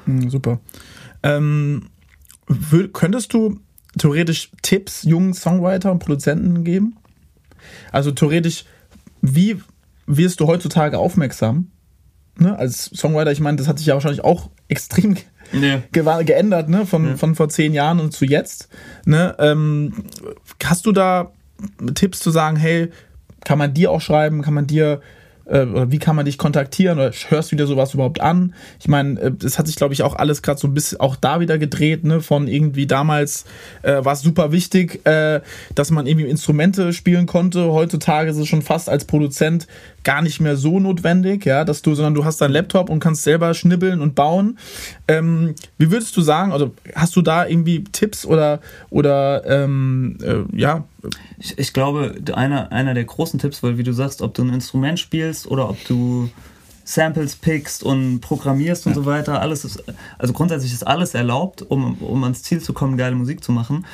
[0.07, 0.61] Mhm, super.
[1.23, 1.85] Ähm,
[2.93, 3.61] könntest du
[3.99, 6.97] theoretisch Tipps jungen Songwriter und Produzenten geben?
[7.91, 8.65] Also theoretisch,
[9.21, 9.61] wie
[10.07, 11.71] wirst du heutzutage aufmerksam?
[12.39, 15.17] Ne, als Songwriter, ich meine, das hat sich ja wahrscheinlich auch extrem
[15.53, 15.83] nee.
[15.93, 16.87] ge geändert, ne?
[16.87, 17.17] Von, ja.
[17.17, 18.69] von vor zehn Jahren und zu jetzt.
[19.05, 19.37] Ne?
[19.39, 20.07] Ähm,
[20.65, 21.33] hast du da
[21.95, 22.91] Tipps zu sagen, hey,
[23.45, 24.43] kann man dir auch schreiben?
[24.43, 25.03] Kann man dir
[25.47, 28.55] äh, oder wie kann man dich kontaktieren oder hörst du dir sowas überhaupt an?
[28.81, 31.17] Ich meine, äh, das hat sich, glaube ich, auch alles gerade so ein bisschen auch
[31.17, 32.21] da wieder gedreht, ne?
[32.21, 33.45] Von irgendwie damals
[33.83, 35.41] äh, war es super wichtig, äh,
[35.75, 37.73] dass man irgendwie Instrumente spielen konnte.
[37.73, 39.67] Heutzutage ist es schon fast als Produzent
[40.05, 43.23] gar nicht mehr so notwendig, ja, dass du, sondern du hast deinen Laptop und kannst
[43.23, 44.59] selber schnibbeln und bauen.
[45.09, 50.59] Ähm, wie würdest du sagen, also hast du da irgendwie Tipps oder oder ähm, äh,
[50.59, 50.85] ja?
[51.39, 54.53] Ich, ich glaube, einer, einer der großen Tipps, weil wie du sagst, ob du ein
[54.53, 56.31] Instrument spielst oder ob du
[56.85, 58.97] Samples pickst und programmierst und ja.
[58.97, 59.83] so weiter, alles ist,
[60.19, 63.87] also grundsätzlich ist alles erlaubt, um, um ans Ziel zu kommen, geile Musik zu machen.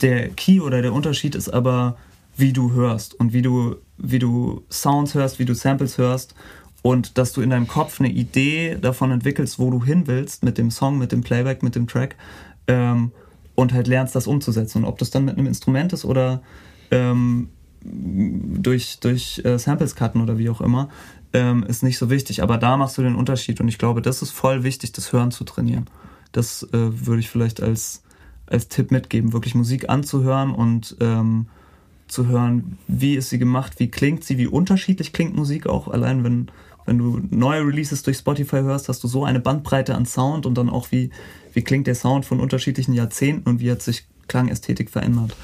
[0.00, 1.96] Der Key oder der Unterschied ist aber,
[2.36, 6.34] wie du hörst und wie du, wie du Sounds hörst, wie du Samples hörst
[6.82, 10.56] und dass du in deinem Kopf eine Idee davon entwickelst, wo du hin willst mit
[10.56, 12.14] dem Song, mit dem Playback, mit dem Track
[12.68, 13.10] ähm,
[13.58, 14.78] und halt lernst, das umzusetzen.
[14.78, 16.42] Und ob das dann mit einem Instrument ist oder
[16.92, 17.48] ähm,
[17.82, 20.90] durch, durch äh, Samples cutten oder wie auch immer,
[21.32, 22.40] ähm, ist nicht so wichtig.
[22.40, 25.32] Aber da machst du den Unterschied und ich glaube, das ist voll wichtig, das Hören
[25.32, 25.86] zu trainieren.
[26.30, 28.04] Das äh, würde ich vielleicht als,
[28.46, 31.48] als Tipp mitgeben, wirklich Musik anzuhören und ähm,
[32.06, 35.88] zu hören, wie ist sie gemacht, wie klingt sie, wie unterschiedlich klingt Musik auch.
[35.88, 36.46] Allein wenn,
[36.88, 40.56] wenn du neue Releases durch Spotify hörst, hast du so eine Bandbreite an Sound und
[40.56, 41.10] dann auch wie,
[41.52, 45.36] wie klingt der Sound von unterschiedlichen Jahrzehnten und wie hat sich Klangästhetik verändert.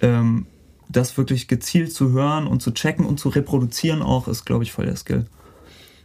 [0.00, 0.46] Ähm,
[0.88, 4.72] das wirklich gezielt zu hören und zu checken und zu reproduzieren auch, ist, glaube ich,
[4.72, 5.26] voll der Skill.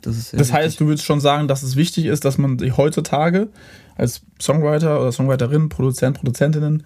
[0.02, 3.48] Das, das heißt, du würdest schon sagen, dass es wichtig ist, dass man sich heutzutage
[3.96, 6.84] als Songwriter oder Songwriterin, Produzent, Produzentinnen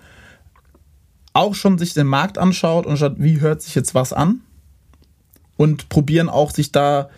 [1.33, 4.41] auch schon sich den Markt anschaut und schaut, wie hört sich jetzt was an
[5.55, 7.09] und probieren auch sich da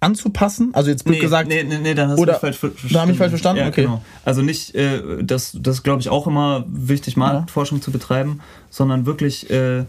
[0.00, 0.70] anzupassen?
[0.74, 1.48] Also jetzt blöd nee, gesagt.
[1.48, 2.94] Nee, nee, nee, dann hast du mich falsch verstanden.
[2.94, 3.62] Da habe ich falsch verstanden?
[3.62, 3.82] Ja, okay.
[3.82, 4.02] Genau.
[4.24, 7.84] Also nicht, äh, das, das glaube ich auch immer wichtig, Marktforschung ja.
[7.84, 9.84] zu betreiben, sondern wirklich äh,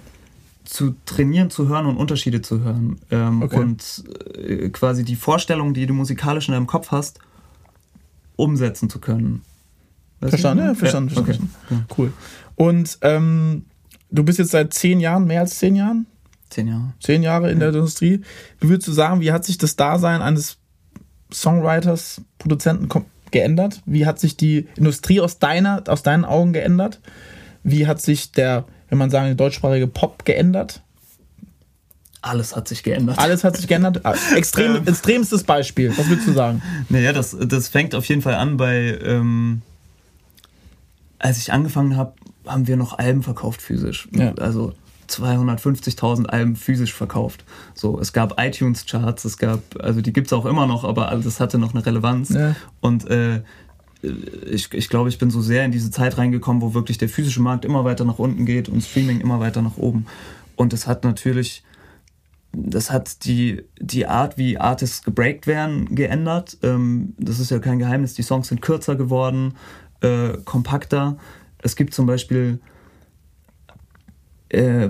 [0.63, 2.99] zu trainieren, zu hören und Unterschiede zu hören.
[3.11, 3.57] Ähm, okay.
[3.57, 4.03] Und
[4.35, 7.19] äh, quasi die Vorstellung, die du musikalisch in deinem Kopf hast,
[8.35, 9.43] umsetzen zu können.
[10.19, 11.53] Weißt verstanden, ja, verstanden, verstanden.
[11.69, 11.79] Okay.
[11.97, 12.13] Cool.
[12.55, 13.65] Und ähm,
[14.09, 16.07] du bist jetzt seit zehn Jahren, mehr als zehn Jahren?
[16.49, 16.93] Zehn Jahre.
[17.01, 17.71] Zehn Jahre in ja.
[17.71, 18.21] der Industrie.
[18.59, 20.57] Wie würdest du sagen, wie hat sich das Dasein eines
[21.31, 22.87] Songwriters, Produzenten
[23.31, 23.81] geändert?
[23.85, 26.99] Wie hat sich die Industrie aus, deiner, aus deinen Augen geändert?
[27.63, 30.81] Wie hat sich der, wenn man sagen, der deutschsprachige Pop geändert?
[32.21, 33.19] Alles hat sich geändert.
[33.19, 34.01] Alles hat sich geändert.
[34.03, 34.87] Ah, extrem, ähm.
[34.87, 35.95] extremstes Beispiel.
[35.97, 36.61] Was würdest du sagen?
[36.89, 39.61] Naja, das, das fängt auf jeden Fall an bei, ähm,
[41.19, 42.13] als ich angefangen habe,
[42.45, 44.07] haben wir noch Alben verkauft physisch.
[44.13, 44.33] Ja.
[44.35, 44.73] Also
[45.09, 47.43] 250.000 Alben physisch verkauft.
[47.73, 51.39] So, es gab iTunes-Charts, es gab, also die gibt es auch immer noch, aber das
[51.39, 52.29] hatte noch eine Relevanz.
[52.29, 52.55] Ja.
[52.81, 53.41] Und äh,
[54.01, 57.41] ich, ich glaube, ich bin so sehr in diese Zeit reingekommen, wo wirklich der physische
[57.41, 60.05] Markt immer weiter nach unten geht und Streaming immer weiter nach oben.
[60.55, 61.63] Und das hat natürlich,
[62.51, 66.57] das hat die, die Art, wie Artists gebreakt werden, geändert.
[66.63, 69.55] Ähm, das ist ja kein Geheimnis, die Songs sind kürzer geworden,
[70.01, 71.17] äh, kompakter.
[71.59, 72.59] Es gibt zum Beispiel
[74.49, 74.89] äh,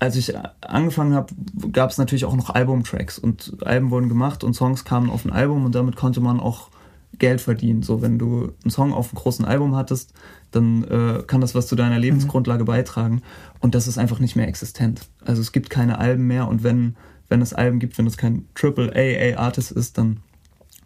[0.00, 1.34] als ich angefangen habe,
[1.72, 5.32] gab es natürlich auch noch Albumtracks und Alben wurden gemacht und Songs kamen auf ein
[5.32, 6.70] Album und damit konnte man auch
[7.18, 7.82] Geld verdienen.
[7.82, 10.12] So, wenn du einen Song auf einem großen Album hattest,
[10.52, 12.66] dann äh, kann das was zu deiner Lebensgrundlage mhm.
[12.66, 13.22] beitragen
[13.60, 15.00] und das ist einfach nicht mehr existent.
[15.24, 16.96] Also es gibt keine Alben mehr und wenn,
[17.28, 20.20] wenn es Alben gibt, wenn es kein Triple A Artist ist, dann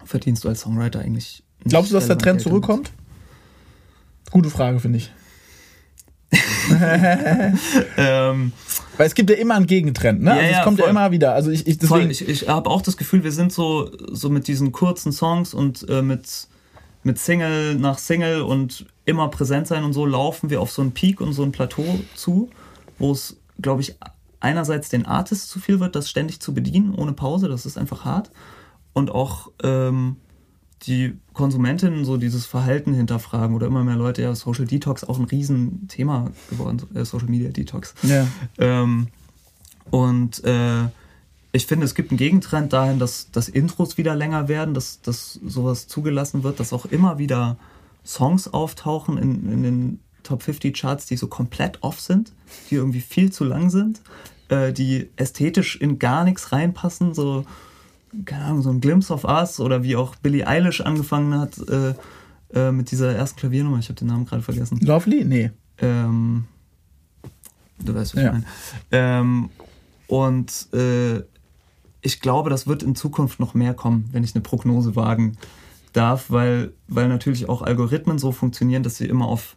[0.04, 1.44] verdienst du als Songwriter eigentlich.
[1.64, 2.92] Glaubst du, dass der Trend Geld zurückkommt?
[4.30, 5.12] Gute Frage, finde ich.
[7.96, 8.52] ähm,
[8.96, 10.30] Weil es gibt ja immer einen Gegentrend, ne?
[10.30, 10.86] Ja, also es kommt voll.
[10.86, 11.34] ja immer wieder.
[11.34, 14.48] Also ich, ich, deswegen ich, ich habe auch das Gefühl, wir sind so, so mit
[14.48, 16.48] diesen kurzen Songs und äh, mit,
[17.02, 20.92] mit Single nach Single und immer präsent sein und so laufen wir auf so einen
[20.92, 22.50] Peak und so ein Plateau zu,
[22.98, 23.96] wo es, glaube ich,
[24.40, 28.04] einerseits den Artist zu viel wird, das ständig zu bedienen, ohne Pause, das ist einfach
[28.04, 28.30] hart.
[28.92, 30.16] Und auch ähm,
[30.86, 35.24] die Konsumentinnen so dieses Verhalten hinterfragen oder immer mehr Leute, ja, Social Detox auch ein
[35.24, 37.94] Riesenthema geworden, äh, Social Media Detox.
[38.02, 38.26] Ja.
[38.58, 39.08] Ähm,
[39.90, 40.84] und äh,
[41.52, 45.34] ich finde, es gibt einen Gegentrend dahin, dass, dass Intros wieder länger werden, dass, dass
[45.44, 47.58] sowas zugelassen wird, dass auch immer wieder
[48.04, 52.32] Songs auftauchen in, in den Top 50 Charts, die so komplett off sind,
[52.70, 54.00] die irgendwie viel zu lang sind,
[54.48, 57.44] äh, die ästhetisch in gar nichts reinpassen, so
[58.24, 61.94] keine Ahnung, so ein Glimpse of Us oder wie auch Billie Eilish angefangen hat äh,
[62.54, 63.78] äh, mit dieser ersten Klaviernummer.
[63.78, 64.78] Ich habe den Namen gerade vergessen.
[64.80, 65.24] Lovely?
[65.24, 65.50] Nee.
[65.78, 66.44] Ähm,
[67.78, 68.28] du weißt, was ja.
[68.28, 68.44] ich meine.
[68.90, 69.50] Ähm,
[70.06, 71.22] und äh,
[72.02, 75.38] ich glaube, das wird in Zukunft noch mehr kommen, wenn ich eine Prognose wagen
[75.92, 79.56] darf, weil, weil natürlich auch Algorithmen so funktionieren, dass sie immer auf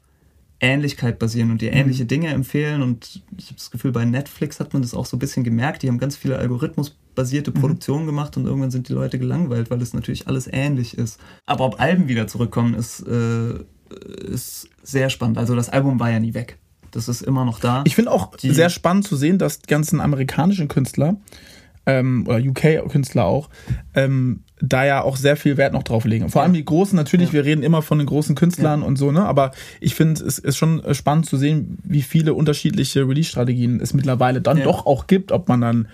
[0.59, 2.07] Ähnlichkeit basieren und die ähnliche mhm.
[2.07, 2.81] Dinge empfehlen.
[2.81, 5.83] Und ich habe das Gefühl, bei Netflix hat man das auch so ein bisschen gemerkt.
[5.83, 7.55] Die haben ganz viele algorithmusbasierte mhm.
[7.55, 11.19] Produktionen gemacht und irgendwann sind die Leute gelangweilt, weil es natürlich alles ähnlich ist.
[11.45, 13.59] Aber ob Alben wieder zurückkommen, ist, äh,
[14.29, 15.37] ist sehr spannend.
[15.37, 16.57] Also das Album war ja nie weg.
[16.91, 17.83] Das ist immer noch da.
[17.85, 21.17] Ich finde auch die, sehr spannend zu sehen, dass die ganzen amerikanischen Künstler
[21.85, 23.49] ähm, oder UK-Künstler auch,
[23.93, 26.29] ähm, da ja auch sehr viel Wert noch drauf legen.
[26.29, 27.33] Vor allem die großen, natürlich, ja.
[27.33, 28.87] wir reden immer von den großen Künstlern ja.
[28.87, 29.25] und so, ne?
[29.25, 34.41] Aber ich finde, es ist schon spannend zu sehen, wie viele unterschiedliche Release-Strategien es mittlerweile
[34.41, 34.63] dann ja.
[34.63, 35.87] doch auch gibt, ob man dann,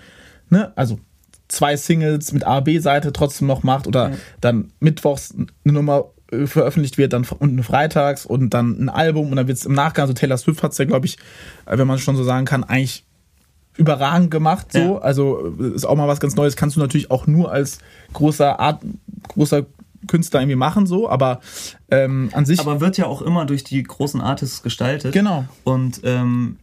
[0.48, 1.00] ne, also
[1.48, 6.98] zwei Singles mit A, B-Seite trotzdem noch macht oder dann mittwochs eine Nummer äh, veröffentlicht
[6.98, 10.14] wird, dann unten freitags und dann ein Album und dann wird es im Nachgang, so
[10.14, 11.18] Taylor Swift hat es ja, glaube ich,
[11.66, 13.04] äh, wenn man schon so sagen kann, eigentlich
[13.76, 14.72] überragend gemacht.
[14.72, 14.78] So.
[14.78, 14.98] Ja.
[14.98, 16.56] Also äh, ist auch mal was ganz Neues.
[16.56, 17.78] Kannst du natürlich auch nur als
[18.12, 18.82] großer Art,
[19.28, 19.66] großer
[20.08, 21.40] Künstler irgendwie machen, so, aber
[21.90, 22.60] ähm, an sich.
[22.60, 25.12] Aber wird ja auch immer durch die großen Artists gestaltet.
[25.12, 25.44] Genau.
[25.64, 26.56] Und ähm,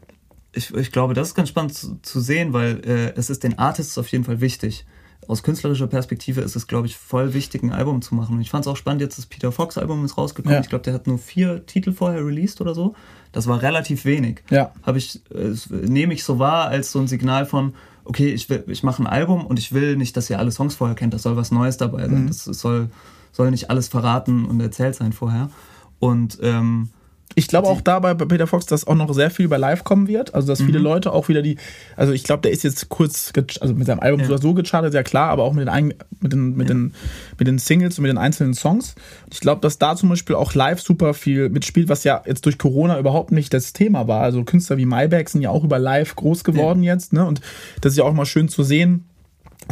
[0.53, 3.57] ich, ich glaube, das ist ganz spannend zu, zu sehen, weil äh, es ist den
[3.57, 4.85] Artists auf jeden Fall wichtig
[5.27, 8.35] aus künstlerischer Perspektive ist es, glaube ich, voll wichtig, ein Album zu machen.
[8.35, 10.55] Und ich fand es auch spannend, jetzt das Peter Fox Album ist rausgekommen.
[10.55, 10.61] Ja.
[10.61, 12.95] Ich glaube, der hat nur vier Titel vorher released oder so.
[13.31, 14.41] Das war relativ wenig.
[14.49, 14.71] Ja.
[14.83, 17.73] Habe ich, äh, nehme ich so wahr als so ein Signal von,
[18.05, 20.75] okay, ich, will, ich mache ein Album und ich will nicht, dass ihr alle Songs
[20.75, 21.13] vorher kennt.
[21.13, 22.23] Das soll was Neues dabei sein.
[22.23, 22.27] Mhm.
[22.27, 22.89] Das soll,
[23.31, 25.51] soll nicht alles verraten und erzählt sein vorher.
[25.99, 26.89] Und ähm,
[27.35, 30.07] ich glaube auch dabei bei Peter Fox, dass auch noch sehr viel über Live kommen
[30.07, 30.33] wird.
[30.33, 30.65] Also, dass mhm.
[30.67, 31.57] viele Leute auch wieder die,
[31.95, 34.37] also ich glaube, der ist jetzt kurz, also mit seinem Album ja.
[34.37, 36.73] so gechartet, ja klar, aber auch mit den, mit den, mit ja.
[36.73, 36.93] den,
[37.37, 38.95] mit den Singles und mit den einzelnen Songs.
[39.31, 42.57] Ich glaube, dass da zum Beispiel auch live super viel mitspielt, was ja jetzt durch
[42.57, 44.21] Corona überhaupt nicht das Thema war.
[44.21, 46.93] Also Künstler wie Maybach sind ja auch über live groß geworden ja.
[46.93, 47.25] jetzt, ne?
[47.25, 47.41] Und
[47.81, 49.08] das ist ja auch mal schön zu sehen,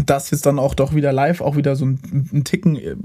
[0.06, 2.96] dass jetzt dann auch doch wieder live auch wieder so ein, ein Ticken äh,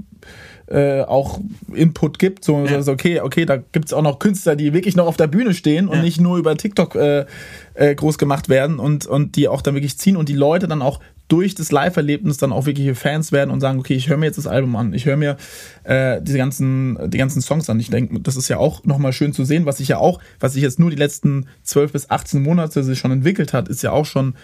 [0.67, 1.39] äh, auch
[1.73, 2.45] Input gibt.
[2.45, 2.81] So, ja.
[2.81, 5.53] so okay, okay, da gibt es auch noch Künstler, die wirklich noch auf der Bühne
[5.53, 6.03] stehen und ja.
[6.03, 7.25] nicht nur über TikTok äh,
[7.73, 10.81] äh, groß gemacht werden und, und die auch dann wirklich ziehen und die Leute dann
[10.81, 14.25] auch durch das Live-Erlebnis dann auch wirkliche Fans werden und sagen, okay, ich höre mir
[14.27, 15.37] jetzt das Album an, ich höre mir
[15.83, 17.79] äh, diese ganzen, die ganzen Songs an.
[17.79, 20.53] Ich denke, das ist ja auch nochmal schön zu sehen, was sich ja auch, was
[20.53, 23.91] sich jetzt nur die letzten 12 bis 18 Monate sich schon entwickelt hat, ist ja
[23.91, 24.35] auch schon,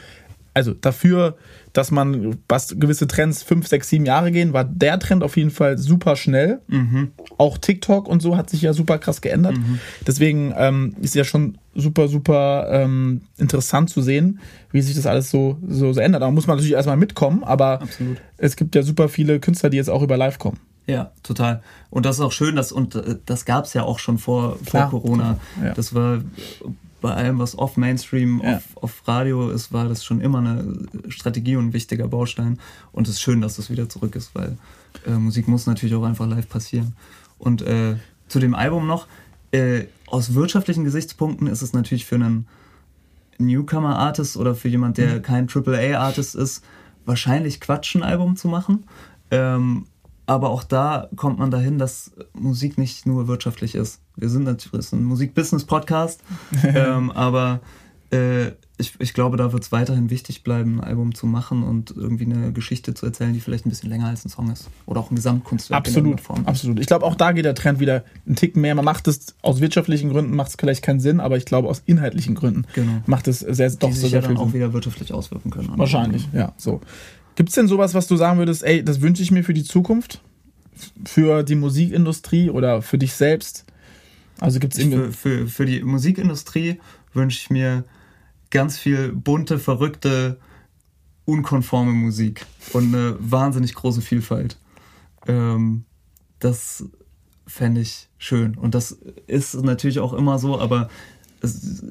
[0.54, 1.38] also dafür,
[1.74, 5.52] dass man, was gewisse Trends fünf, sechs, sieben Jahre gehen, war der Trend auf jeden
[5.52, 6.60] Fall super schnell.
[6.68, 7.12] Mhm.
[7.38, 9.58] Auch TikTok und so hat sich ja super krass geändert.
[9.58, 9.80] Mhm.
[10.06, 14.40] Deswegen ähm, ist ja schon super, super ähm, interessant zu sehen,
[14.72, 16.22] wie sich das alles so, so, so ändert.
[16.22, 18.18] Da muss man natürlich erstmal mitkommen, aber Absolut.
[18.38, 20.60] es gibt ja super viele Künstler, die jetzt auch über Live kommen.
[20.88, 21.62] Ja, total.
[21.92, 24.58] Und das ist auch schön, dass, und äh, das gab es ja auch schon vor,
[24.64, 25.38] vor Corona.
[25.64, 25.74] Ja.
[25.76, 26.22] Das war
[27.02, 28.58] bei allem, was off Mainstream, ja.
[28.58, 30.78] off, off Radio ist, war das schon immer eine
[31.10, 32.60] Strategie und ein wichtiger Baustein.
[32.92, 34.58] Und es ist schön, dass das wieder zurück ist, weil
[35.06, 36.96] äh, Musik muss natürlich auch einfach live passieren.
[37.38, 37.96] Und äh,
[38.28, 39.08] zu dem Album noch,
[39.52, 42.48] äh, aus wirtschaftlichen Gesichtspunkten ist es natürlich für einen
[43.38, 45.22] Newcomer-Artist oder für jemand, der mhm.
[45.22, 46.64] kein AAA-Artist ist,
[47.06, 48.86] wahrscheinlich Quatsch, ein Album zu machen.
[49.32, 49.86] Ähm,
[50.30, 54.00] aber auch da kommt man dahin, dass Musik nicht nur wirtschaftlich ist.
[54.16, 56.22] Wir sind natürlich ein Musik-Business-Podcast,
[56.64, 57.62] ähm, aber
[58.12, 61.92] äh, ich, ich glaube, da wird es weiterhin wichtig bleiben, ein Album zu machen und
[61.92, 64.70] irgendwie eine Geschichte zu erzählen, die vielleicht ein bisschen länger als ein Song ist.
[64.86, 65.80] Oder auch ein Gesamtkunstwerk.
[65.80, 66.80] Absolut, Form absolut.
[66.80, 68.76] Ich glaube, auch da geht der Trend wieder einen Ticken mehr.
[68.76, 71.82] Man macht es aus wirtschaftlichen Gründen, macht es vielleicht keinen Sinn, aber ich glaube, aus
[71.88, 73.02] inhaltlichen Gründen genau.
[73.08, 75.74] macht es sehr, doch die sich sehr ja dann auch wieder wirtschaftlich auswirken können.
[75.76, 76.82] Wahrscheinlich, ja, so.
[77.40, 79.64] Gibt es denn sowas, was du sagen würdest, ey, das wünsche ich mir für die
[79.64, 80.20] Zukunft?
[81.06, 83.64] Für die Musikindustrie oder für dich selbst?
[84.42, 86.82] Also gibt es für, für, für die Musikindustrie
[87.14, 87.86] wünsche ich mir
[88.50, 90.38] ganz viel bunte, verrückte,
[91.24, 94.58] unkonforme Musik und eine wahnsinnig große Vielfalt.
[95.26, 95.86] Ähm,
[96.40, 96.84] das
[97.48, 98.58] fände ich schön.
[98.58, 98.98] Und das
[99.28, 100.90] ist natürlich auch immer so, aber
[101.42, 101.86] es,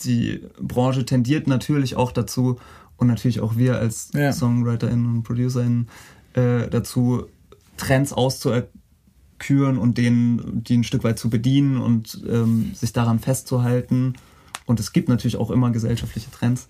[0.00, 2.58] die Branche tendiert natürlich auch dazu,
[2.98, 4.32] und natürlich auch wir als ja.
[4.32, 5.88] SongwriterInnen und ProducerInnen
[6.34, 7.26] äh, dazu,
[7.78, 14.14] Trends auszuküren und denen die ein Stück weit zu bedienen und ähm, sich daran festzuhalten.
[14.66, 16.68] Und es gibt natürlich auch immer gesellschaftliche Trends.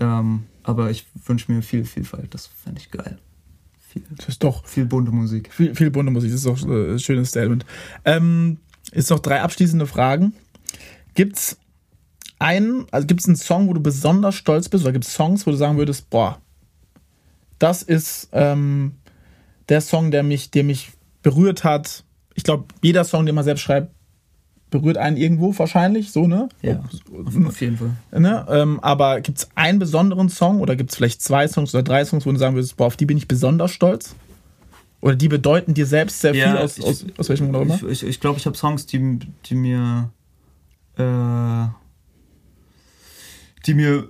[0.00, 2.34] Ähm, aber ich wünsche mir viel Vielfalt.
[2.34, 3.18] Das fände ich geil.
[3.78, 5.52] Viel, das ist doch viel bunte Musik.
[5.52, 7.64] Viel, viel bunte Musik, das ist doch äh, ein schönes Statement.
[8.04, 8.58] Ähm,
[8.92, 10.34] ist noch drei abschließende Fragen.
[11.14, 11.56] Gibt's
[12.38, 15.46] einen, also gibt es einen Song, wo du besonders stolz bist, oder gibt es Songs,
[15.46, 16.40] wo du sagen würdest, boah,
[17.58, 18.92] das ist ähm,
[19.68, 22.04] der Song, der mich, der mich berührt hat.
[22.34, 23.92] Ich glaube, jeder Song, den man selbst schreibt,
[24.70, 26.48] berührt einen irgendwo wahrscheinlich, so, ne?
[26.62, 26.84] Ja,
[27.46, 27.96] auf jeden Fall.
[28.12, 28.46] Ne?
[28.50, 32.04] Ähm, aber gibt es einen besonderen Song oder gibt es vielleicht zwei Songs oder drei
[32.04, 34.14] Songs, wo du sagen würdest, boah, auf die bin ich besonders stolz?
[35.00, 37.62] Oder die bedeuten dir selbst sehr ja, viel aus, ich, aus, aus welchem Grund auch
[37.62, 37.74] immer?
[37.74, 40.10] Ich glaube, ich, ich, glaub, ich habe Songs, die, die mir
[40.96, 41.66] äh,
[43.68, 44.08] die mir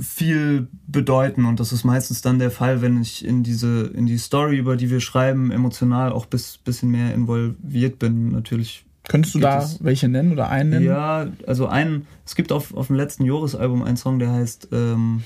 [0.00, 4.18] viel bedeuten und das ist meistens dann der Fall, wenn ich in diese in die
[4.18, 8.30] Story, über die wir schreiben, emotional auch bis bisschen mehr involviert bin.
[8.30, 8.84] Natürlich.
[9.08, 10.84] Könntest du da es, welche nennen oder einen nennen?
[10.84, 12.06] Ja, also einen.
[12.24, 15.22] Es gibt auf, auf dem letzten Joris-Album einen Song, der heißt ähm,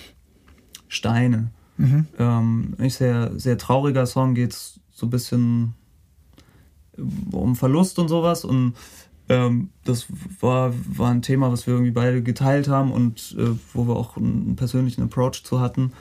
[0.89, 1.51] Steine.
[1.77, 2.07] Mhm.
[2.19, 5.75] Ähm, ein sehr sehr trauriger Song, geht so ein bisschen
[7.33, 8.75] um Verlust und sowas und
[9.29, 10.07] ähm, das
[10.41, 14.17] war, war ein Thema, was wir irgendwie beide geteilt haben und äh, wo wir auch
[14.17, 15.93] einen persönlichen Approach zu hatten.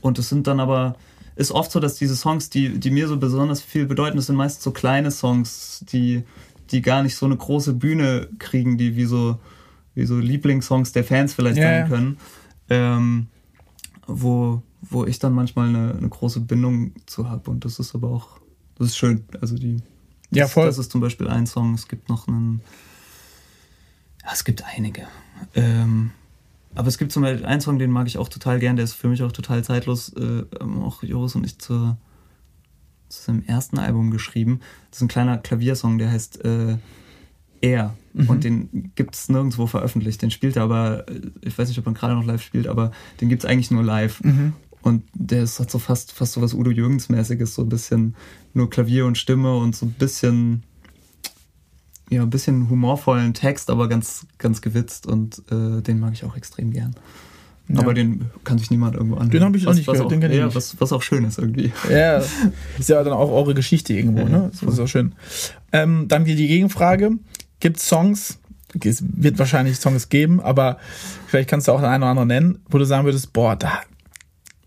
[0.00, 0.96] Und es sind dann aber,
[1.36, 4.36] ist oft so, dass diese Songs, die, die mir so besonders viel bedeuten, das sind
[4.36, 6.24] meist so kleine Songs, die,
[6.70, 9.38] die gar nicht so eine große Bühne kriegen, die wie so,
[9.94, 12.16] wie so Lieblingssongs der Fans vielleicht ja, sein können.
[12.68, 13.26] Ähm,
[14.08, 17.48] wo, wo ich dann manchmal eine, eine große Bindung zu habe.
[17.50, 18.40] Und das ist aber auch,
[18.76, 19.24] das ist schön.
[19.40, 19.76] Also die
[20.38, 20.66] ja, voll.
[20.66, 21.74] Das ist zum Beispiel ein Song.
[21.74, 22.60] Es gibt noch einen.
[24.22, 25.06] Ja, es gibt einige.
[25.54, 26.12] Ähm,
[26.74, 28.76] aber es gibt zum Beispiel einen Song, den mag ich auch total gern.
[28.76, 30.12] Der ist für mich auch total zeitlos.
[30.14, 31.96] Äh, auch Joris und ich zur,
[33.08, 34.60] zu seinem ersten Album geschrieben.
[34.90, 36.76] Das ist ein kleiner Klaviersong, der heißt äh,
[37.60, 37.94] Er.
[38.14, 38.28] Mhm.
[38.28, 40.22] Und den gibt es nirgendwo veröffentlicht.
[40.22, 42.92] Den spielt er aber, äh, ich weiß nicht, ob man gerade noch live spielt, aber
[43.20, 44.22] den gibt es eigentlich nur live.
[44.22, 44.54] Mhm.
[44.82, 48.14] Und der ist, hat so fast, fast so was Udo Jürgens-mäßiges, so ein bisschen
[48.52, 50.64] nur Klavier und Stimme und so ein bisschen,
[52.10, 56.36] ja, ein bisschen humorvollen Text, aber ganz, ganz gewitzt und äh, den mag ich auch
[56.36, 56.94] extrem gern.
[57.68, 57.80] Ja.
[57.80, 59.30] Aber den kann sich niemand irgendwo anhören.
[59.30, 61.24] Den habe ich noch nicht gehört, auch, den kenne ja, ich Was, was auch schön
[61.24, 61.72] ist irgendwie.
[61.88, 62.18] Ja,
[62.78, 64.50] ist ja dann auch eure Geschichte irgendwo, ja, ne?
[64.50, 65.14] Das ist auch schön.
[65.72, 67.12] Ähm, dann die Gegenfrage.
[67.60, 68.40] Gibt es Songs,
[68.84, 70.78] es wird wahrscheinlich Songs geben, aber
[71.28, 73.80] vielleicht kannst du auch einen oder anderen nennen, wo du sagen würdest, boah, da,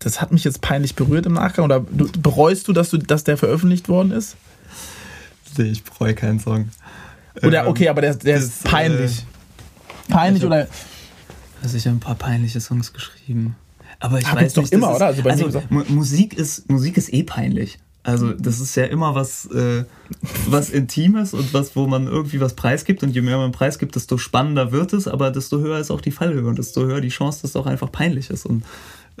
[0.06, 1.64] das hat mich jetzt peinlich berührt im Nachgang.
[1.64, 4.36] Oder du, bereust du, dass, du, dass der veröffentlicht worden ist?
[5.58, 6.68] Nee, ich bereue keinen Song.
[7.42, 9.24] Oder ähm, okay, aber der, der das, ist peinlich.
[10.06, 10.68] Äh, peinlich hab, oder.
[11.60, 13.56] Also ich habe ein paar peinliche Songs geschrieben.
[13.98, 15.06] Aber ich Hab weiß doch nicht, immer, ist, oder?
[15.06, 17.80] Also, also Musik ist Musik ist eh peinlich.
[18.04, 19.86] Also das ist ja immer was, äh,
[20.48, 23.02] was Intimes und was, wo man irgendwie was preisgibt.
[23.02, 26.12] Und je mehr man preisgibt, desto spannender wird es, aber desto höher ist auch die
[26.12, 28.46] Fallhöhe und desto höher die Chance, dass es auch einfach peinlich ist.
[28.46, 28.62] Und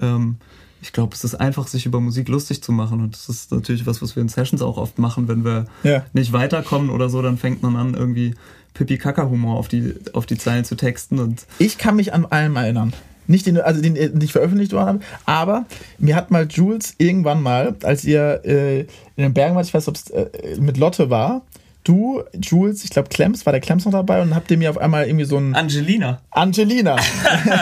[0.00, 0.36] ähm,
[0.82, 3.00] ich glaube, es ist einfach, sich über Musik lustig zu machen.
[3.00, 5.28] Und das ist natürlich was, was wir in Sessions auch oft machen.
[5.28, 6.04] Wenn wir ja.
[6.12, 8.34] nicht weiterkommen oder so, dann fängt man an, irgendwie
[8.74, 11.18] Pipi-Kaka-Humor auf die, auf die Zeilen zu texten.
[11.18, 12.92] Und ich kann mich an allem erinnern.
[13.26, 15.64] Nicht den, also den, den ich veröffentlicht worden aber
[15.98, 19.88] mir hat mal Jules irgendwann mal, als ihr äh, in den Bergen wart, ich weiß,
[19.88, 20.28] ob es äh,
[20.60, 21.42] mit Lotte war,
[21.86, 24.78] du, Jules, ich glaube Clems, war der Clems noch dabei und habt ihr mir auf
[24.78, 25.54] einmal irgendwie so ein...
[25.54, 26.20] Angelina.
[26.30, 26.96] Angelina.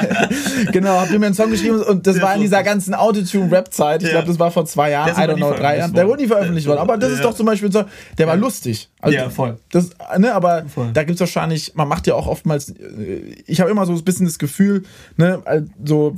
[0.72, 4.02] genau, habt ihr mir einen Song geschrieben und das der war in dieser ganzen Autotune-Rap-Zeit.
[4.02, 4.14] Ich ja.
[4.14, 5.92] glaube, das war vor zwei Jahren, I don't know, drei Jahren.
[5.92, 6.78] Der wurde nie veröffentlicht worden.
[6.78, 7.16] Aber das ja.
[7.16, 7.84] ist doch zum Beispiel so,
[8.16, 8.88] der war lustig.
[9.00, 9.58] Also, ja, voll.
[9.70, 10.90] Das, ne, aber voll.
[10.94, 14.24] da gibt's wahrscheinlich, man macht ja auch oftmals, äh, ich habe immer so ein bisschen
[14.24, 14.84] das Gefühl,
[15.16, 15.42] ne,
[15.84, 16.16] so,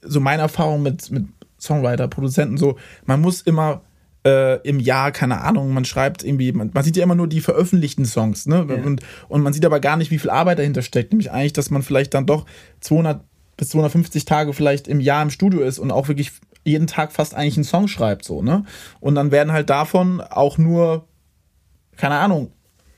[0.00, 1.26] so meine Erfahrung mit, mit
[1.60, 3.82] Songwriter, Produzenten, so, man muss immer
[4.24, 7.40] äh, im Jahr, keine Ahnung, man schreibt irgendwie, man, man, sieht ja immer nur die
[7.40, 8.66] veröffentlichten Songs, ne?
[8.68, 8.76] Ja.
[8.76, 11.12] Und, und man sieht aber gar nicht, wie viel Arbeit dahinter steckt.
[11.12, 12.46] Nämlich eigentlich, dass man vielleicht dann doch
[12.80, 13.22] 200
[13.56, 16.32] bis 250 Tage vielleicht im Jahr im Studio ist und auch wirklich
[16.64, 18.64] jeden Tag fast eigentlich einen Song schreibt, so, ne?
[19.00, 21.06] Und dann werden halt davon auch nur,
[21.96, 22.52] keine Ahnung,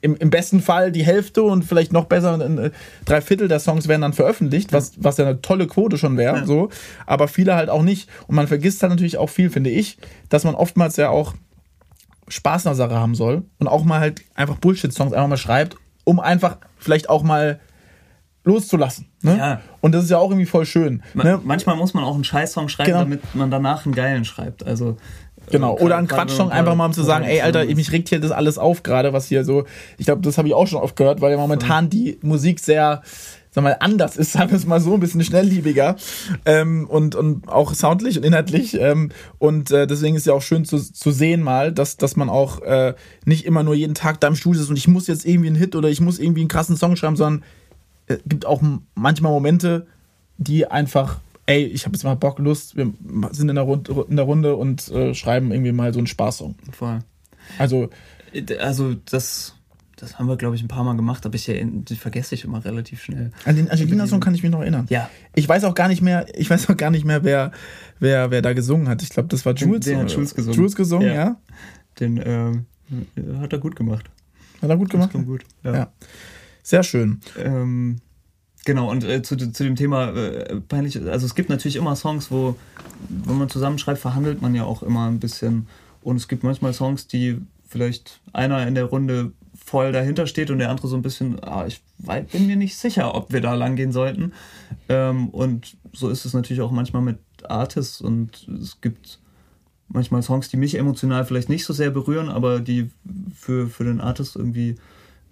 [0.04, 2.70] im, im besten Fall die Hälfte und vielleicht noch besser äh,
[3.06, 6.36] drei Viertel der Songs werden dann veröffentlicht, was, was ja eine tolle Quote schon wäre,
[6.36, 6.46] ja.
[6.46, 6.68] so.
[7.06, 8.10] Aber viele halt auch nicht.
[8.26, 9.96] Und man vergisst halt natürlich auch viel, finde ich,
[10.28, 11.32] dass man oftmals ja auch
[12.28, 15.76] Spaß in der Sache haben soll und auch mal halt einfach Bullshit-Songs einfach mal schreibt,
[16.04, 17.60] um einfach vielleicht auch mal
[18.44, 19.06] loszulassen.
[19.22, 19.38] Ne?
[19.38, 19.60] Ja.
[19.80, 21.02] Und das ist ja auch irgendwie voll schön.
[21.14, 21.40] Ma ne?
[21.42, 23.00] Manchmal muss man auch einen Scheiß-Song schreiben, genau.
[23.04, 24.66] damit man danach einen geilen schreibt.
[24.66, 24.98] Also
[25.50, 28.30] Genau, oder ein Quatschsong einfach mal um zu sagen, ey Alter, mich regt hier das
[28.30, 29.64] alles auf gerade, was hier so,
[29.98, 33.02] ich glaube, das habe ich auch schon oft gehört, weil ja momentan die Musik sehr,
[33.50, 35.96] sag mal, anders ist, sagen wir es mal so, ein bisschen schnellliebiger
[36.44, 40.64] ähm, und, und auch soundlich und inhaltlich ähm, und äh, deswegen ist ja auch schön
[40.64, 44.28] zu, zu sehen mal, dass, dass man auch äh, nicht immer nur jeden Tag da
[44.28, 46.48] im Studio ist und ich muss jetzt irgendwie einen Hit oder ich muss irgendwie einen
[46.48, 47.44] krassen Song schreiben, sondern
[48.06, 48.62] es äh, gibt auch
[48.94, 49.86] manchmal Momente,
[50.36, 52.92] die einfach ey, ich habe jetzt mal Bock, Lust, wir
[53.32, 56.56] sind in der, Rund, in der Runde und äh, schreiben irgendwie mal so einen Spaßsong.
[56.72, 57.00] Voll.
[57.58, 57.90] Also,
[58.60, 59.54] also das,
[59.96, 62.64] das haben wir, glaube ich, ein paar Mal gemacht, aber ich, die vergesse ich immer
[62.64, 63.30] relativ schnell.
[63.44, 64.86] An den Angelina-Song kann ich mich noch erinnern.
[64.88, 65.10] Ja.
[65.34, 67.52] Ich weiß auch gar nicht mehr, ich weiß auch gar nicht mehr, wer,
[68.00, 69.02] wer, wer da gesungen hat.
[69.02, 69.84] Ich glaube, das war Jules.
[69.84, 70.58] Den, den hat Jules gesungen.
[70.58, 71.14] Jules gesungen, ja.
[71.14, 71.36] ja.
[72.00, 72.66] Den ähm,
[73.40, 74.10] hat er gut gemacht.
[74.62, 75.10] Hat er gut gemacht?
[75.12, 75.74] Das gut, ja.
[75.74, 75.92] ja.
[76.62, 77.20] Sehr schön.
[77.38, 77.98] Ähm,
[78.64, 82.30] Genau, und äh, zu, zu dem Thema äh, peinlich, also es gibt natürlich immer Songs,
[82.30, 82.56] wo,
[83.08, 85.66] wenn man zusammenschreibt, verhandelt man ja auch immer ein bisschen.
[86.02, 87.38] Und es gibt manchmal Songs, die
[87.68, 91.66] vielleicht einer in der Runde voll dahinter steht und der andere so ein bisschen, ah,
[91.66, 91.82] ich
[92.30, 94.32] bin mir nicht sicher, ob wir da lang gehen sollten.
[94.88, 99.18] Ähm, und so ist es natürlich auch manchmal mit Artists und es gibt
[99.88, 102.90] manchmal Songs, die mich emotional vielleicht nicht so sehr berühren, aber die
[103.34, 104.76] für, für den Artist irgendwie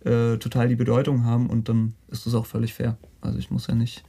[0.04, 2.96] äh, total die Bedeutung haben und dann ist das auch völlig fair.
[3.22, 4.04] Also ich muss ja nicht,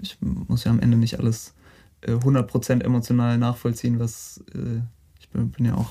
[0.00, 1.54] ich muss ja am Ende nicht alles
[2.02, 4.80] äh, 100% emotional nachvollziehen, was äh,
[5.20, 5.90] ich bin, bin ja auch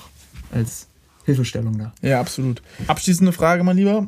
[0.52, 0.88] als
[1.24, 1.92] Hilfestellung da.
[2.02, 2.62] Ja, absolut.
[2.86, 4.06] Abschließende Frage, mein Lieber.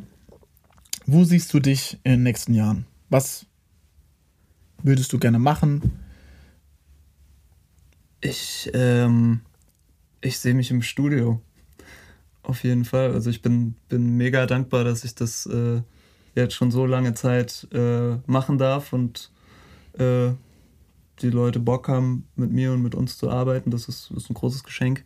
[1.06, 2.86] Wo siehst du dich in den nächsten Jahren?
[3.08, 3.46] Was
[4.82, 5.92] würdest du gerne machen?
[8.20, 9.40] Ich, ähm,
[10.20, 11.40] ich sehe mich im Studio.
[12.42, 13.12] Auf jeden Fall.
[13.12, 15.82] Also ich bin, bin mega dankbar, dass ich das äh,
[16.34, 19.30] jetzt schon so lange Zeit äh, machen darf und
[19.98, 20.30] äh,
[21.20, 23.70] die Leute Bock haben, mit mir und mit uns zu arbeiten.
[23.70, 25.04] Das ist, ist ein großes Geschenk.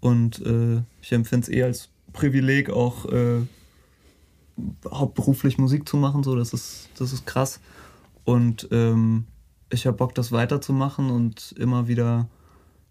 [0.00, 3.40] Und äh, ich empfinde es eher als Privileg, auch äh,
[4.88, 6.22] hauptberuflich Musik zu machen.
[6.22, 7.60] So, das ist, das ist krass.
[8.24, 9.26] Und ähm,
[9.70, 12.28] ich habe Bock, das weiterzumachen und immer wieder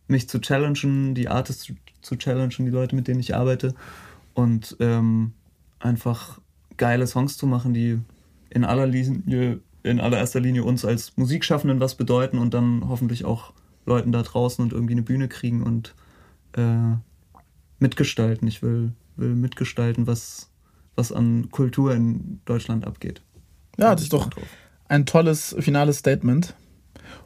[0.07, 3.73] mich zu challengen, die Artists zu, zu challengen, die Leute, mit denen ich arbeite.
[4.33, 5.33] Und ähm,
[5.79, 6.39] einfach
[6.79, 7.99] geile Songs zu machen, die
[8.49, 13.53] in aller Linie, in allererster Linie uns als Musikschaffenden was bedeuten und dann hoffentlich auch
[13.85, 15.93] Leuten da draußen und irgendwie eine Bühne kriegen und
[16.53, 16.95] äh,
[17.77, 18.47] mitgestalten.
[18.47, 20.49] Ich will, will mitgestalten, was,
[20.95, 23.21] was an Kultur in Deutschland abgeht.
[23.77, 24.29] Ja, das ist doch
[24.87, 26.55] ein tolles finales Statement.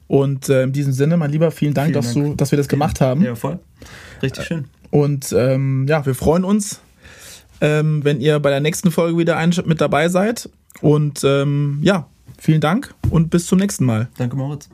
[0.08, 2.26] Und äh, in diesem Sinne, mein Lieber, vielen Dank, vielen dass, Dank.
[2.26, 3.22] Du, dass wir das gemacht haben.
[3.22, 3.60] Ja, voll.
[4.22, 4.66] Richtig schön.
[4.92, 6.82] Und ähm, ja, wir freuen uns,
[7.64, 10.50] ähm, wenn ihr bei der nächsten Folge wieder mit dabei seid.
[10.82, 12.08] Und ähm, ja,
[12.38, 14.10] vielen Dank und bis zum nächsten Mal.
[14.18, 14.70] Danke, Moritz.